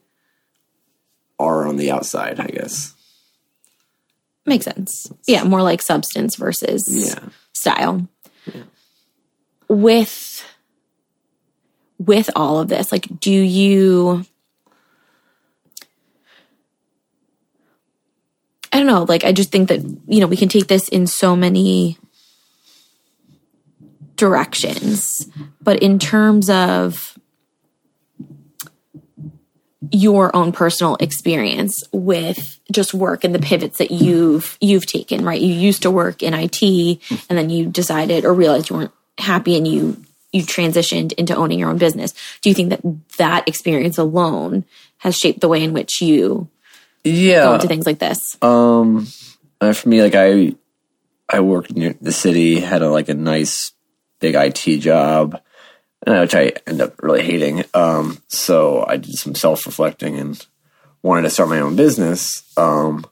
are 1.39 1.67
on 1.67 1.77
the 1.77 1.91
outside, 1.91 2.41
I 2.41 2.47
guess. 2.47 2.95
Makes 4.47 4.67
sense. 4.67 5.13
Yeah, 5.27 5.43
more 5.45 5.63
like 5.63 5.83
substance 5.83 6.37
versus 6.37 6.85
yeah. 6.89 7.29
style. 7.53 8.09
Yeah. 8.47 8.63
With 9.69 10.45
with 11.99 12.31
all 12.37 12.61
of 12.61 12.69
this, 12.69 12.93
like 12.93 13.09
do 13.19 13.33
you 13.33 14.25
I 18.73 18.79
don't 18.79 18.87
know, 18.87 19.05
like 19.05 19.25
I 19.25 19.33
just 19.33 19.51
think 19.51 19.71
that, 19.71 19.81
you 20.07 20.21
know, 20.21 20.27
we 20.27 20.37
can 20.37 20.51
take 20.51 20.67
this 20.67 20.89
in 20.89 21.07
so 21.07 21.35
many 21.35 21.97
directions. 24.17 25.29
But 25.61 25.83
in 25.83 25.99
terms 25.99 26.51
of 26.51 27.17
your 29.93 30.35
own 30.35 30.53
personal 30.53 30.97
experience 30.97 31.85
with 31.93 32.59
just 32.73 32.95
work 32.95 33.25
and 33.25 33.35
the 33.35 33.39
pivots 33.39 33.79
that 33.79 33.91
you've 33.91 34.57
you've 34.61 34.87
taken, 34.87 35.25
right? 35.25 35.41
You 35.41 35.53
used 35.53 35.83
to 35.83 35.91
work 35.91 36.23
in 36.23 36.35
IT 36.35 36.63
and 36.63 37.39
then 37.39 37.51
you 37.51 37.67
decided 37.67 38.25
or 38.25 38.35
realized 38.35 38.71
you 38.71 38.77
weren't 38.77 38.93
happy 39.19 39.57
and 39.57 39.67
you 39.67 40.03
you 40.33 40.43
transitioned 40.43 41.13
into 41.15 41.35
owning 41.35 41.59
your 41.59 41.71
own 41.71 41.79
business. 41.79 42.13
Do 42.43 42.49
you 42.49 42.55
think 42.55 42.71
that 42.71 42.81
that 43.19 43.49
experience 43.49 43.99
alone 43.99 44.65
has 44.99 45.17
shaped 45.17 45.41
the 45.41 45.49
way 45.49 45.63
in 45.63 45.73
which 45.73 46.01
you 46.01 46.49
yeah 47.05 47.45
go 47.45 47.55
into 47.55 47.69
things 47.69 47.87
like 47.87 47.99
this? 47.99 48.19
Um 48.43 49.07
for 49.61 49.89
me 49.89 50.03
like 50.03 50.15
I 50.15 50.55
I 51.29 51.41
worked 51.41 51.75
near 51.75 51.95
the 52.01 52.13
city, 52.13 52.61
had 52.61 52.83
a 52.83 52.91
like 52.91 53.09
a 53.09 53.15
nice 53.15 53.73
big 54.21 54.35
IT 54.35 54.79
job, 54.79 55.41
uh, 56.07 56.21
which 56.21 56.35
I 56.35 56.53
end 56.67 56.81
up 56.81 57.03
really 57.03 57.23
hating. 57.23 57.65
Um, 57.75 58.19
so 58.29 58.85
I 58.87 58.97
did 58.97 59.15
some 59.15 59.35
self 59.35 59.67
reflecting 59.67 60.19
and 60.19 60.47
wanted 61.03 61.23
to 61.23 61.31
start 61.31 61.49
my 61.49 61.61
own 61.61 61.77
business. 61.77 62.43
Um, 62.57 63.07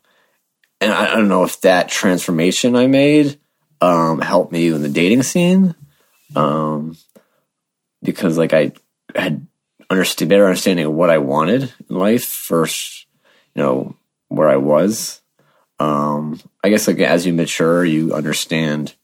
and 0.81 0.93
I, 0.93 1.13
I, 1.13 1.17
don't 1.17 1.29
know 1.29 1.45
if 1.45 1.61
that 1.63 1.89
transformation 1.89 2.77
I 2.77 2.87
made 2.87 3.39
um, 3.81 4.21
helped 4.21 4.53
me 4.53 4.69
in 4.69 4.83
the 4.83 4.89
dating 4.89 5.23
scene, 5.23 5.75
um, 6.35 6.97
because 8.03 8.37
like 8.37 8.53
I 8.53 8.73
had 9.15 9.47
understood 9.91 10.29
better 10.29 10.47
understanding 10.47 10.87
of 10.87 10.93
what 10.93 11.11
I 11.11 11.19
wanted 11.19 11.73
in 11.89 11.97
life 11.97 12.25
first, 12.25 13.07
you 13.55 13.63
know, 13.63 13.97
where 14.29 14.49
I 14.49 14.57
was. 14.57 15.21
Um, 15.79 16.41
I 16.63 16.71
guess 16.71 16.87
like 16.87 16.99
as 17.01 17.27
you 17.27 17.33
mature, 17.33 17.85
you 17.85 18.15
understand 18.15 18.95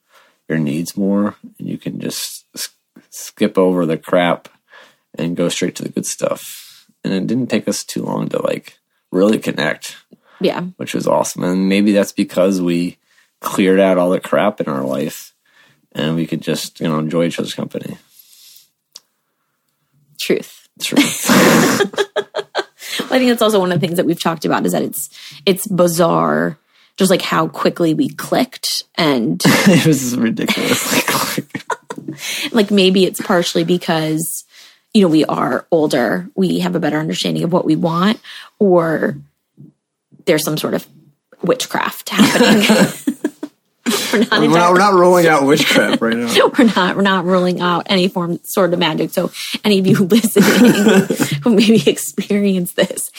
your 0.50 0.58
needs 0.58 0.96
more 0.96 1.36
and 1.58 1.68
you 1.68 1.78
can 1.78 2.00
just 2.00 2.44
skip 3.08 3.56
over 3.56 3.86
the 3.86 3.96
crap 3.96 4.48
and 5.16 5.36
go 5.36 5.48
straight 5.48 5.74
to 5.76 5.82
the 5.82 5.88
good 5.88 6.06
stuff. 6.06 6.86
And 7.02 7.12
it 7.12 7.26
didn't 7.26 7.48
take 7.48 7.66
us 7.68 7.84
too 7.84 8.02
long 8.02 8.28
to 8.28 8.42
like 8.42 8.78
really 9.10 9.38
connect. 9.38 9.96
Yeah. 10.40 10.62
Which 10.76 10.94
was 10.94 11.06
awesome. 11.06 11.44
And 11.44 11.68
maybe 11.68 11.92
that's 11.92 12.12
because 12.12 12.60
we 12.60 12.98
cleared 13.40 13.80
out 13.80 13.96
all 13.96 14.10
the 14.10 14.20
crap 14.20 14.60
in 14.60 14.68
our 14.68 14.84
life 14.84 15.32
and 15.92 16.14
we 16.14 16.26
could 16.26 16.42
just 16.42 16.80
you 16.80 16.88
know 16.88 16.98
enjoy 16.98 17.24
each 17.24 17.38
other's 17.38 17.54
company. 17.54 17.96
Truth. 20.20 20.68
Truth. 20.82 21.30
Well, 22.98 23.16
i 23.16 23.18
think 23.18 23.30
that's 23.30 23.42
also 23.42 23.58
one 23.60 23.72
of 23.72 23.80
the 23.80 23.86
things 23.86 23.96
that 23.96 24.06
we've 24.06 24.20
talked 24.20 24.44
about 24.44 24.64
is 24.66 24.72
that 24.72 24.82
it's 24.82 25.08
it's 25.44 25.66
bizarre 25.66 26.58
just 26.96 27.10
like 27.10 27.22
how 27.22 27.48
quickly 27.48 27.94
we 27.94 28.08
clicked 28.08 28.84
and 28.96 29.40
it 29.44 29.86
was 29.86 30.16
ridiculously 30.16 31.00
quick. 31.08 32.52
like 32.52 32.70
maybe 32.70 33.04
it's 33.04 33.20
partially 33.20 33.64
because 33.64 34.44
you 34.92 35.02
know 35.02 35.08
we 35.08 35.24
are 35.24 35.66
older, 35.70 36.28
we 36.34 36.60
have 36.60 36.74
a 36.74 36.80
better 36.80 36.98
understanding 36.98 37.42
of 37.42 37.52
what 37.52 37.64
we 37.64 37.76
want 37.76 38.20
or 38.58 39.16
there's 40.26 40.44
some 40.44 40.56
sort 40.56 40.74
of 40.74 40.86
witchcraft 41.42 42.10
happening. 42.10 42.60
we're, 44.12 44.18
not, 44.20 44.40
we're, 44.40 44.48
not, 44.48 44.72
we're 44.72 44.78
not 44.78 44.94
rolling 44.94 45.26
out 45.26 45.44
witchcraft 45.44 46.00
right 46.00 46.16
now. 46.16 46.50
we're 46.56 46.64
not. 46.64 46.96
We're 46.96 47.02
not 47.02 47.24
rolling 47.24 47.60
out 47.60 47.86
any 47.86 48.08
form 48.08 48.40
sort 48.44 48.72
of 48.72 48.78
magic. 48.78 49.10
So 49.10 49.30
any 49.64 49.78
of 49.78 49.86
you 49.86 49.98
listening 49.98 51.40
who 51.42 51.56
maybe 51.56 51.88
experience 51.88 52.74
this, 52.74 53.10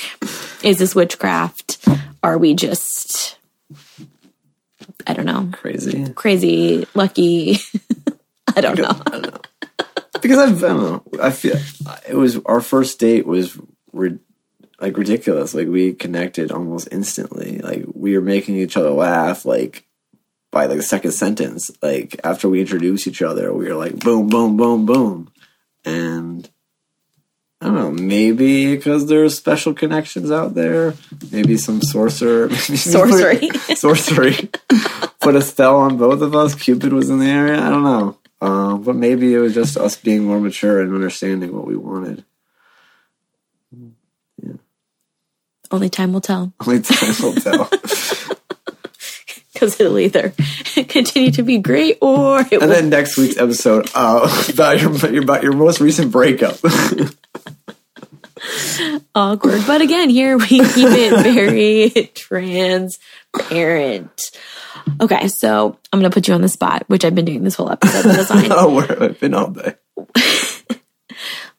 is 0.63 0.77
this 0.77 0.95
witchcraft? 0.95 1.85
Are 2.23 2.37
we 2.37 2.53
just 2.53 3.20
I 5.07 5.13
don't 5.13 5.25
know, 5.25 5.49
Crazy. 5.51 6.11
crazy, 6.13 6.87
lucky. 6.93 7.57
I 8.55 8.61
don't 8.61 8.77
know. 8.77 8.89
I 9.07 9.09
don't 9.11 9.21
know. 9.23 9.41
Because 10.21 10.37
I've, 10.37 10.63
I 10.63 10.67
don't 10.67 10.81
know. 10.83 11.03
I 11.21 11.31
feel 11.31 11.57
it 12.07 12.15
was 12.15 12.37
our 12.45 12.61
first 12.61 12.99
date 12.99 13.25
was 13.25 13.57
ri- 13.93 14.19
like 14.79 14.97
ridiculous. 14.97 15.53
Like 15.53 15.67
we 15.67 15.93
connected 15.93 16.51
almost 16.51 16.89
instantly. 16.91 17.59
Like 17.59 17.85
we 17.93 18.15
were 18.15 18.23
making 18.23 18.57
each 18.57 18.75
other 18.77 18.91
laugh. 18.91 19.45
Like 19.45 19.87
by 20.51 20.65
like 20.65 20.77
the 20.77 20.83
second 20.83 21.13
sentence. 21.13 21.71
Like 21.81 22.19
after 22.23 22.49
we 22.49 22.59
introduced 22.59 23.07
each 23.07 23.21
other, 23.21 23.53
we 23.53 23.67
were 23.67 23.75
like 23.75 23.97
boom, 23.99 24.27
boom, 24.27 24.57
boom, 24.57 24.85
boom, 24.85 25.31
and 25.85 26.47
I 27.61 27.65
don't 27.65 27.75
know. 27.75 27.91
Maybe 27.91 28.75
because 28.75 29.05
there's 29.07 29.37
special 29.37 29.73
connections 29.75 30.31
out 30.31 30.55
there. 30.55 30.95
Maybe 31.31 31.57
some 31.57 31.79
sorcerer, 31.81 32.47
maybe 32.49 32.57
Sorcery. 32.75 33.49
sorcery. 33.75 34.49
Put 35.19 35.35
a 35.35 35.41
spell 35.43 35.77
on 35.77 35.97
both 35.97 36.21
of 36.21 36.35
us. 36.35 36.55
Cupid 36.55 36.91
was 36.91 37.11
in 37.11 37.19
the 37.19 37.27
area. 37.27 37.61
I 37.61 37.69
don't 37.69 37.83
know. 37.83 38.17
Um, 38.41 38.81
but 38.81 38.95
maybe 38.95 39.31
it 39.35 39.37
was 39.37 39.53
just 39.53 39.77
us 39.77 39.95
being 39.95 40.25
more 40.25 40.39
mature 40.39 40.81
and 40.81 40.91
understanding 40.93 41.55
what 41.55 41.67
we 41.67 41.75
wanted. 41.75 42.25
Only 45.69 45.89
time 45.89 46.11
will 46.11 46.19
tell 46.21 46.51
Only 46.67 46.81
time 46.81 47.13
will 47.21 47.33
tell. 47.33 47.69
because 49.53 49.79
it'll 49.79 49.99
either 49.99 50.33
continue 50.89 51.31
to 51.31 51.43
be 51.43 51.59
great 51.59 51.97
or 52.01 52.41
it 52.41 52.51
will. 52.51 52.63
and 52.63 52.71
then 52.71 52.89
next 52.89 53.17
week's 53.17 53.37
episode 53.37 53.89
uh, 53.95 54.27
about 54.49 54.81
your 54.81 55.21
about 55.21 55.43
your 55.43 55.53
most 55.53 55.79
recent 55.79 56.11
breakup. 56.11 56.57
Awkward. 59.15 59.63
But 59.67 59.81
again, 59.81 60.09
here 60.09 60.37
we 60.37 60.47
keep 60.47 60.63
it 60.75 61.23
very 61.23 62.11
transparent. 62.15 64.21
Okay, 64.99 65.27
so 65.27 65.77
I'm 65.91 65.99
going 65.99 66.09
to 66.09 66.13
put 66.13 66.27
you 66.27 66.33
on 66.33 66.41
the 66.41 66.49
spot, 66.49 66.83
which 66.87 67.05
I've 67.05 67.15
been 67.15 67.25
doing 67.25 67.43
this 67.43 67.55
whole 67.55 67.71
episode. 67.71 68.03
But 68.03 68.15
that's 68.15 68.29
fine. 68.29 68.51
oh, 68.51 68.73
where 68.73 68.87
have 68.87 69.01
I 69.01 69.09
been 69.09 69.33
all 69.33 69.51
day? 69.51 69.75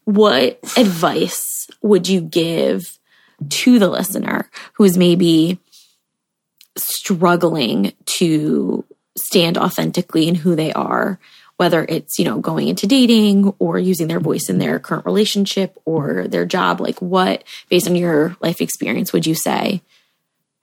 what 0.04 0.58
advice 0.76 1.68
would 1.80 2.08
you 2.08 2.20
give 2.20 2.98
to 3.48 3.78
the 3.78 3.88
listener 3.88 4.50
who 4.74 4.84
is 4.84 4.98
maybe 4.98 5.58
struggling 6.76 7.92
to 8.06 8.84
stand 9.16 9.58
authentically 9.58 10.28
in 10.28 10.34
who 10.34 10.56
they 10.56 10.72
are 10.72 11.18
whether 11.62 11.86
it's 11.88 12.18
you 12.18 12.24
know 12.24 12.40
going 12.40 12.66
into 12.66 12.88
dating 12.88 13.54
or 13.60 13.78
using 13.78 14.08
their 14.08 14.18
voice 14.18 14.50
in 14.50 14.58
their 14.58 14.80
current 14.80 15.06
relationship 15.06 15.78
or 15.84 16.26
their 16.26 16.44
job 16.44 16.80
like 16.80 16.98
what 17.00 17.44
based 17.70 17.86
on 17.86 17.94
your 17.94 18.36
life 18.40 18.60
experience 18.60 19.12
would 19.12 19.26
you 19.30 19.36
say 19.36 19.80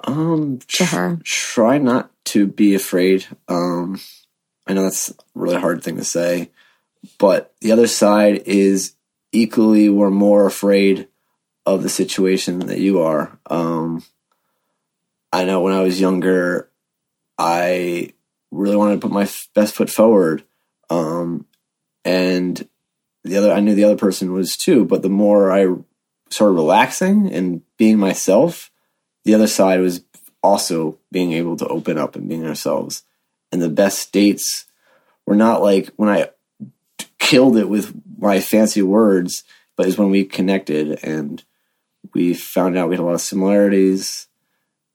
Um, 0.04 0.60
to 0.76 0.84
her 0.92 1.08
try 1.24 1.78
not 1.78 2.12
to 2.26 2.48
be 2.48 2.76
afraid. 2.76 3.26
Um, 3.48 4.00
I 4.68 4.74
know 4.74 4.84
that's 4.84 5.10
a 5.10 5.16
really 5.34 5.60
hard 5.60 5.82
thing 5.84 5.96
to 5.98 6.04
say, 6.04 6.52
but 7.18 7.56
the 7.62 7.72
other 7.72 7.88
side 7.88 8.44
is 8.46 8.94
equally 9.32 9.88
or 9.88 10.12
more 10.12 10.46
afraid 10.46 11.08
of 11.66 11.82
the 11.82 11.90
situation 11.90 12.60
that 12.68 12.80
you 12.80 13.02
are. 13.02 13.40
Um, 13.50 14.04
I 15.32 15.46
know 15.46 15.62
when 15.62 15.74
I 15.74 15.82
was 15.82 16.02
younger, 16.02 16.70
I 17.38 18.14
really 18.52 18.76
wanted 18.76 18.96
to 18.96 19.02
put 19.08 19.12
my 19.12 19.24
f- 19.24 19.48
best 19.54 19.76
foot 19.76 19.90
forward. 19.90 20.44
Um, 20.90 21.46
and 22.04 22.68
the 23.24 23.38
other, 23.38 23.52
I 23.52 23.60
knew 23.60 23.76
the 23.76 23.84
other 23.84 23.98
person 23.98 24.34
was 24.34 24.58
too, 24.58 24.86
but 24.86 25.02
the 25.02 25.10
more 25.10 25.52
I 25.52 25.68
started 26.30 26.54
relaxing 26.54 27.32
and 27.32 27.62
being 27.78 27.98
myself, 27.98 28.72
the 29.24 29.34
other 29.34 29.48
side 29.48 29.80
was 29.82 30.04
also 30.42 30.98
being 31.12 31.34
able 31.34 31.58
to 31.58 31.68
open 31.68 31.98
up 31.98 32.16
and 32.16 32.30
being 32.30 32.46
ourselves. 32.46 33.04
And 33.52 33.62
the 33.62 33.70
best 33.70 34.12
dates 34.12 34.66
were 35.26 35.36
not 35.36 35.62
like 35.62 35.90
when 35.96 36.10
I 36.10 36.30
killed 37.18 37.58
it 37.58 37.70
with 37.70 37.94
my 38.18 38.40
fancy 38.40 38.82
words, 38.82 39.44
but 39.76 39.88
is 39.88 39.98
when 39.98 40.12
we 40.12 40.24
connected 40.26 41.00
and 41.04 41.44
we 42.14 42.34
found 42.34 42.78
out 42.78 42.90
we 42.90 42.96
had 42.96 43.02
a 43.02 43.06
lot 43.06 43.14
of 43.14 43.22
similarities 43.22 44.28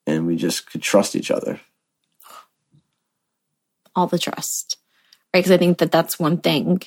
and 0.07 0.27
we 0.27 0.37
just 0.37 0.71
could 0.71 0.83
trust 0.83 1.14
each 1.14 1.31
other. 1.31 1.61
all 3.97 4.07
the 4.07 4.18
trust 4.18 4.77
right? 5.35 5.40
Because 5.40 5.51
i 5.51 5.59
think 5.59 5.79
that 5.79 5.90
that's 5.90 6.18
one 6.18 6.38
thing 6.38 6.81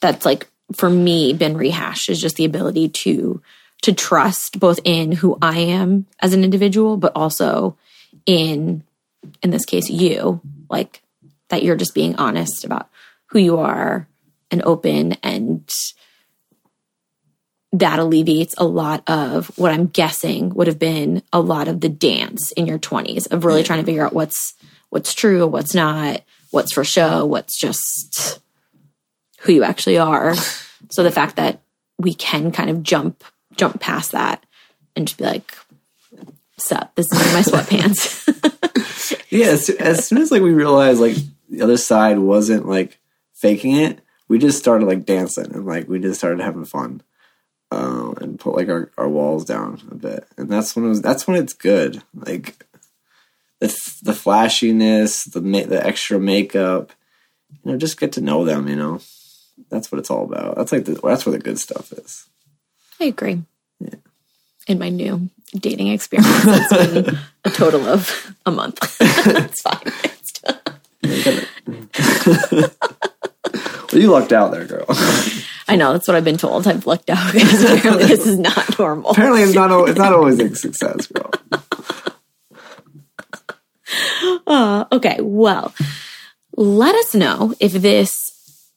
that's 0.00 0.24
like 0.24 0.48
for 0.74 0.88
me 0.88 1.32
been 1.32 1.56
rehashed 1.56 2.08
is 2.08 2.20
just 2.20 2.36
the 2.36 2.44
ability 2.44 2.88
to 2.88 3.42
to 3.82 3.92
trust 3.92 4.58
both 4.58 4.80
in 4.84 5.12
who 5.12 5.38
i 5.42 5.58
am 5.58 6.06
as 6.20 6.32
an 6.32 6.42
individual 6.42 6.96
but 6.96 7.12
also 7.14 7.76
in 8.26 8.82
in 9.42 9.50
this 9.50 9.64
case 9.64 9.90
you 9.90 10.40
like 10.68 11.02
that 11.48 11.62
you're 11.62 11.76
just 11.76 11.94
being 11.94 12.16
honest 12.16 12.64
about 12.64 12.88
who 13.26 13.38
you 13.38 13.58
are 13.58 14.08
and 14.50 14.62
open 14.62 15.12
and 15.22 15.68
that 17.72 18.00
alleviates 18.00 18.54
a 18.58 18.64
lot 18.64 19.02
of 19.08 19.56
what 19.58 19.72
i'm 19.72 19.86
guessing 19.86 20.50
would 20.54 20.66
have 20.66 20.78
been 20.78 21.22
a 21.32 21.40
lot 21.40 21.68
of 21.68 21.80
the 21.80 21.88
dance 21.88 22.52
in 22.52 22.66
your 22.66 22.78
20s 22.78 23.30
of 23.30 23.44
really 23.44 23.62
trying 23.62 23.80
to 23.80 23.86
figure 23.86 24.04
out 24.04 24.12
what's 24.12 24.54
what's 24.88 25.14
true 25.14 25.46
what's 25.46 25.74
not 25.74 26.22
what's 26.50 26.72
for 26.72 26.84
show 26.84 27.24
what's 27.24 27.58
just 27.58 28.40
who 29.40 29.52
you 29.52 29.64
actually 29.64 29.98
are 29.98 30.34
so 30.90 31.02
the 31.02 31.10
fact 31.10 31.36
that 31.36 31.60
we 31.98 32.14
can 32.14 32.50
kind 32.50 32.70
of 32.70 32.82
jump 32.82 33.24
jump 33.56 33.80
past 33.80 34.12
that 34.12 34.44
and 34.96 35.06
just 35.06 35.18
be 35.18 35.24
like 35.24 35.54
sup 36.58 36.94
this 36.94 37.06
is 37.06 37.12
my 37.32 37.40
sweatpants 37.40 38.26
Yeah, 39.30 39.46
as, 39.46 39.70
as 39.70 40.06
soon 40.06 40.18
as 40.18 40.32
like 40.32 40.42
we 40.42 40.52
realized 40.52 41.00
like 41.00 41.16
the 41.48 41.62
other 41.62 41.76
side 41.76 42.18
wasn't 42.18 42.68
like 42.68 42.98
faking 43.32 43.76
it, 43.76 44.00
we 44.28 44.38
just 44.38 44.58
started 44.58 44.86
like 44.86 45.06
dancing 45.06 45.54
and 45.54 45.64
like 45.64 45.88
we 45.88 46.00
just 46.00 46.18
started 46.18 46.40
having 46.40 46.64
fun. 46.64 47.02
Um, 47.72 48.16
and 48.20 48.40
put 48.40 48.56
like 48.56 48.68
our, 48.68 48.90
our 48.98 49.08
walls 49.08 49.44
down 49.44 49.80
a 49.92 49.94
bit, 49.94 50.26
and 50.36 50.50
that's 50.50 50.74
when 50.74 50.84
it 50.84 50.88
was. 50.88 51.00
That's 51.00 51.28
when 51.28 51.40
it's 51.40 51.52
good. 51.52 52.02
Like 52.12 52.66
the 53.60 53.68
the 54.02 54.14
flashiness, 54.14 55.24
the 55.24 55.40
the 55.40 55.80
extra 55.86 56.18
makeup, 56.18 56.92
you 57.64 57.72
know, 57.72 57.78
just 57.78 58.00
get 58.00 58.12
to 58.12 58.20
know 58.20 58.44
them. 58.44 58.66
You 58.68 58.76
know, 58.76 59.00
that's 59.70 59.92
what 59.92 59.98
it's 59.98 60.10
all 60.10 60.24
about. 60.24 60.56
That's 60.56 60.72
like 60.72 60.84
the, 60.86 60.94
that's 61.02 61.24
where 61.24 61.32
the 61.36 61.38
good 61.44 61.58
stuff 61.58 61.92
is. 61.92 62.26
i 63.00 63.04
agree 63.04 63.42
Yeah. 63.78 63.94
in 64.66 64.78
my 64.78 64.88
new 64.88 65.28
dating 65.56 65.88
experience 65.88 66.28
it's 66.44 66.92
been 66.92 67.18
a 67.44 67.50
total 67.50 67.86
of 67.88 68.34
a 68.46 68.50
month 68.50 68.78
it's 69.00 69.60
fine 69.62 69.92
well, 73.92 74.02
you 74.02 74.08
lucked 74.10 74.32
out 74.32 74.52
there, 74.52 74.64
girl. 74.66 74.84
I 75.68 75.76
know 75.76 75.92
that's 75.92 76.06
what 76.06 76.16
I've 76.16 76.24
been 76.24 76.36
told. 76.36 76.66
I've 76.66 76.86
lucked 76.86 77.10
out 77.10 77.32
because 77.32 77.64
apparently 77.64 78.06
this 78.06 78.26
is 78.26 78.38
not 78.38 78.78
normal. 78.78 79.10
Apparently, 79.10 79.42
it's 79.42 79.54
not. 79.54 79.88
It's 79.88 79.98
not 79.98 80.12
always 80.12 80.38
a 80.38 80.54
success, 80.54 81.06
girl. 81.06 81.30
Uh, 84.46 84.84
okay, 84.92 85.18
well, 85.20 85.74
let 86.56 86.94
us 86.94 87.14
know 87.14 87.54
if 87.60 87.72
this 87.72 88.30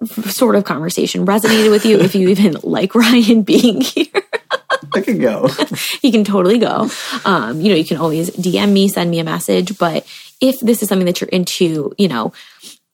sort 0.06 0.56
of 0.56 0.64
conversation 0.64 1.26
resonated 1.26 1.72
with 1.72 1.86
you. 1.86 2.00
If 2.00 2.16
you 2.16 2.30
even 2.30 2.58
like 2.64 2.96
Ryan 2.96 3.42
being 3.44 3.82
here, 3.82 4.08
I 4.94 5.02
can 5.02 5.20
go. 5.20 5.50
you 6.02 6.12
can 6.12 6.24
totally 6.24 6.60
go. 6.60 6.90
Um, 7.26 7.62
you 7.62 7.70
know, 7.70 7.76
you 7.76 7.86
can 7.86 7.98
always 7.98 8.30
DM 8.32 8.72
me, 8.72 8.88
send 8.88 9.10
me 9.10 9.20
a 9.20 9.24
message. 9.24 9.78
But 9.78 10.06
if 10.42 10.60
this 10.60 10.82
is 10.82 10.90
something 10.90 11.06
that 11.06 11.22
you're 11.22 11.30
into, 11.30 11.94
you 11.98 12.08
know, 12.08 12.34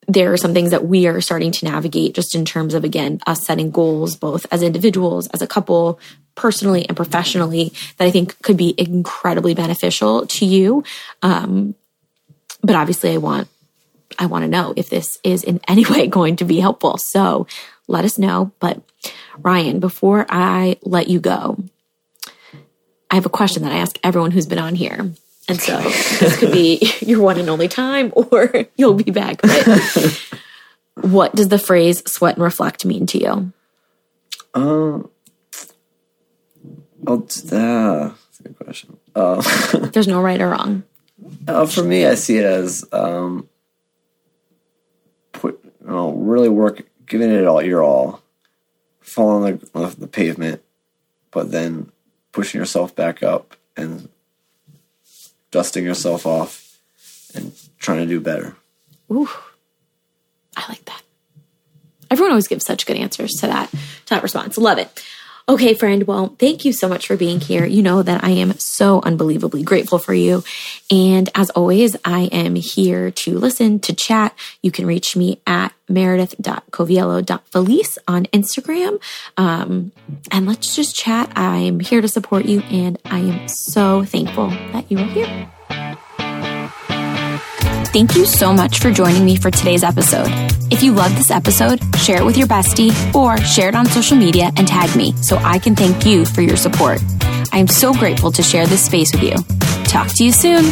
there 0.08 0.34
are 0.34 0.38
some 0.38 0.54
things 0.54 0.72
that 0.72 0.86
we 0.86 1.06
are 1.08 1.22
starting 1.22 1.52
to 1.52 1.66
navigate 1.66 2.16
just 2.16 2.34
in 2.34 2.44
terms 2.44 2.74
of, 2.74 2.84
again, 2.84 3.20
us 3.28 3.46
setting 3.46 3.70
goals, 3.70 4.16
both 4.16 4.46
as 4.52 4.64
individuals, 4.64 5.28
as 5.28 5.42
a 5.42 5.48
couple, 5.48 6.00
personally 6.34 6.88
and 6.88 6.98
professionally, 6.98 7.74
that 7.98 8.06
I 8.06 8.12
think 8.12 8.42
could 8.42 8.58
be 8.58 8.74
incredibly 8.76 9.54
beneficial 9.54 10.26
to 10.26 10.46
you. 10.46 10.84
Um, 11.22 11.76
but 12.62 12.76
obviously, 12.76 13.14
I 13.14 13.18
want 13.18 13.48
I 14.18 14.26
want 14.26 14.44
to 14.44 14.50
know 14.50 14.74
if 14.76 14.90
this 14.90 15.20
is 15.24 15.44
in 15.44 15.60
any 15.68 15.86
way 15.90 16.08
going 16.08 16.38
to 16.38 16.46
be 16.46 16.60
helpful. 16.60 16.98
So 16.98 17.48
let 17.88 18.06
us 18.06 18.18
know. 18.18 18.52
But 18.60 18.82
Ryan, 19.40 19.80
before 19.80 20.26
I 20.30 20.78
let 20.84 21.08
you 21.08 21.20
go, 21.20 21.58
I 23.10 23.16
have 23.16 23.26
a 23.26 23.30
question 23.30 23.64
that 23.64 23.72
I 23.72 23.78
ask 23.78 23.98
everyone 24.04 24.32
who's 24.32 24.46
been 24.46 24.60
on 24.60 24.76
here. 24.76 25.12
And 25.48 25.60
so 25.60 25.80
this 25.80 26.38
could 26.38 26.52
be 26.52 26.92
your 27.02 27.22
one 27.22 27.40
and 27.40 27.50
only 27.50 27.68
time 27.68 28.14
or 28.16 28.68
you'll 28.78 28.94
be 28.94 29.12
back. 29.12 29.42
But 29.42 30.38
what 30.96 31.34
does 31.34 31.48
the 31.48 31.58
phrase 31.58 32.04
sweat 32.06 32.36
and 32.36 32.44
reflect 32.44 32.86
mean 32.86 33.08
to 33.08 33.18
you? 33.18 33.54
Um, 34.54 35.10
oh, 37.08 37.16
uh, 37.16 37.20
that's 37.20 37.52
a 37.52 38.44
good 38.44 38.60
question. 38.60 38.98
Uh, 39.16 39.42
There's 39.92 40.08
no 40.08 40.22
right 40.22 40.40
or 40.40 40.50
wrong. 40.50 40.84
Uh, 41.48 41.66
for 41.66 41.84
me, 41.84 42.06
I 42.06 42.16
see 42.16 42.38
it 42.38 42.46
as 42.46 42.86
um, 42.92 43.50
put, 45.32 45.60
you 45.64 45.90
know, 45.90 46.12
really 46.14 46.50
work, 46.50 46.84
giving 47.06 47.32
it 47.32 47.46
all 47.46 47.62
your 47.62 47.84
all, 47.84 48.22
falling 49.02 49.54
on 49.54 49.60
the, 49.74 49.80
on 49.88 49.96
the 50.00 50.08
pavement, 50.08 50.62
but 51.32 51.52
then 51.52 51.92
pushing 52.32 52.60
yourself 52.60 52.96
back 52.96 53.24
up 53.24 53.56
and 53.76 54.10
dusting 55.52 55.86
yourself 55.86 56.26
off 56.26 56.80
and 57.34 57.54
trying 57.80 58.00
to 58.00 58.06
do 58.06 58.20
better. 58.20 58.56
Ooh, 59.12 59.30
I 60.56 60.66
like 60.70 60.86
that. 60.86 61.02
Everyone 62.12 62.32
always 62.32 62.48
gives 62.48 62.66
such 62.66 62.86
good 62.86 62.98
answers 62.98 63.32
to 63.34 63.48
that 63.48 63.70
to 63.72 64.10
that 64.10 64.24
response. 64.24 64.58
Love 64.58 64.80
it. 64.80 65.04
Okay, 65.50 65.74
friend. 65.74 66.04
Well, 66.04 66.36
thank 66.38 66.64
you 66.64 66.72
so 66.72 66.88
much 66.88 67.08
for 67.08 67.18
being 67.18 67.42
here. 67.42 67.66
You 67.66 67.82
know 67.82 68.04
that 68.04 68.24
I 68.24 68.30
am 68.30 68.54
so 68.60 69.02
unbelievably 69.02 69.64
grateful 69.64 69.98
for 69.98 70.14
you. 70.14 70.44
And 70.92 71.28
as 71.34 71.50
always, 71.50 71.96
I 72.06 72.26
am 72.26 72.54
here 72.54 73.10
to 73.10 73.40
listen, 73.40 73.80
to 73.80 73.96
chat. 73.96 74.38
You 74.62 74.70
can 74.70 74.86
reach 74.86 75.16
me 75.16 75.42
at 75.48 75.74
meredith.coviello.felice 75.88 77.98
on 78.08 78.26
Instagram. 78.26 79.02
Um, 79.38 79.92
and 80.32 80.46
let's 80.46 80.76
just 80.76 80.96
chat. 80.96 81.32
I'm 81.36 81.80
here 81.80 82.02
to 82.02 82.08
support 82.08 82.46
you, 82.46 82.62
and 82.70 83.00
I 83.06 83.18
am 83.18 83.48
so 83.48 84.04
thankful 84.04 84.50
that 84.50 84.92
you 84.92 85.00
are 85.00 85.06
here. 85.06 85.50
Thank 87.92 88.16
you 88.16 88.26
so 88.26 88.54
much 88.54 88.80
for 88.80 88.92
joining 88.92 89.26
me 89.26 89.36
for 89.36 89.50
today's 89.50 89.84
episode. 89.84 90.28
If 90.72 90.84
you 90.84 90.94
loved 90.94 91.16
this 91.16 91.32
episode, 91.32 91.80
share 91.98 92.18
it 92.18 92.26
with 92.26 92.38
your 92.38 92.48
bestie 92.48 92.94
or 93.16 93.38
share 93.38 93.70
it 93.70 93.76
on 93.76 93.86
social 93.88 94.16
media 94.16 94.52
and 94.58 94.68
tag 94.68 94.96
me 94.96 95.14
so 95.18 95.38
I 95.38 95.58
can 95.58 95.76
thank 95.76 96.06
you 96.06 96.26
for 96.26 96.42
your 96.42 96.58
support. 96.58 97.02
I 97.52 97.58
am 97.58 97.68
so 97.68 97.94
grateful 97.94 98.32
to 98.34 98.44
share 98.44 98.68
this 98.68 98.86
space 98.86 99.12
with 99.12 99.24
you. 99.24 99.36
Talk 99.86 100.08
to 100.16 100.24
you 100.24 100.32
soon. 100.32 100.66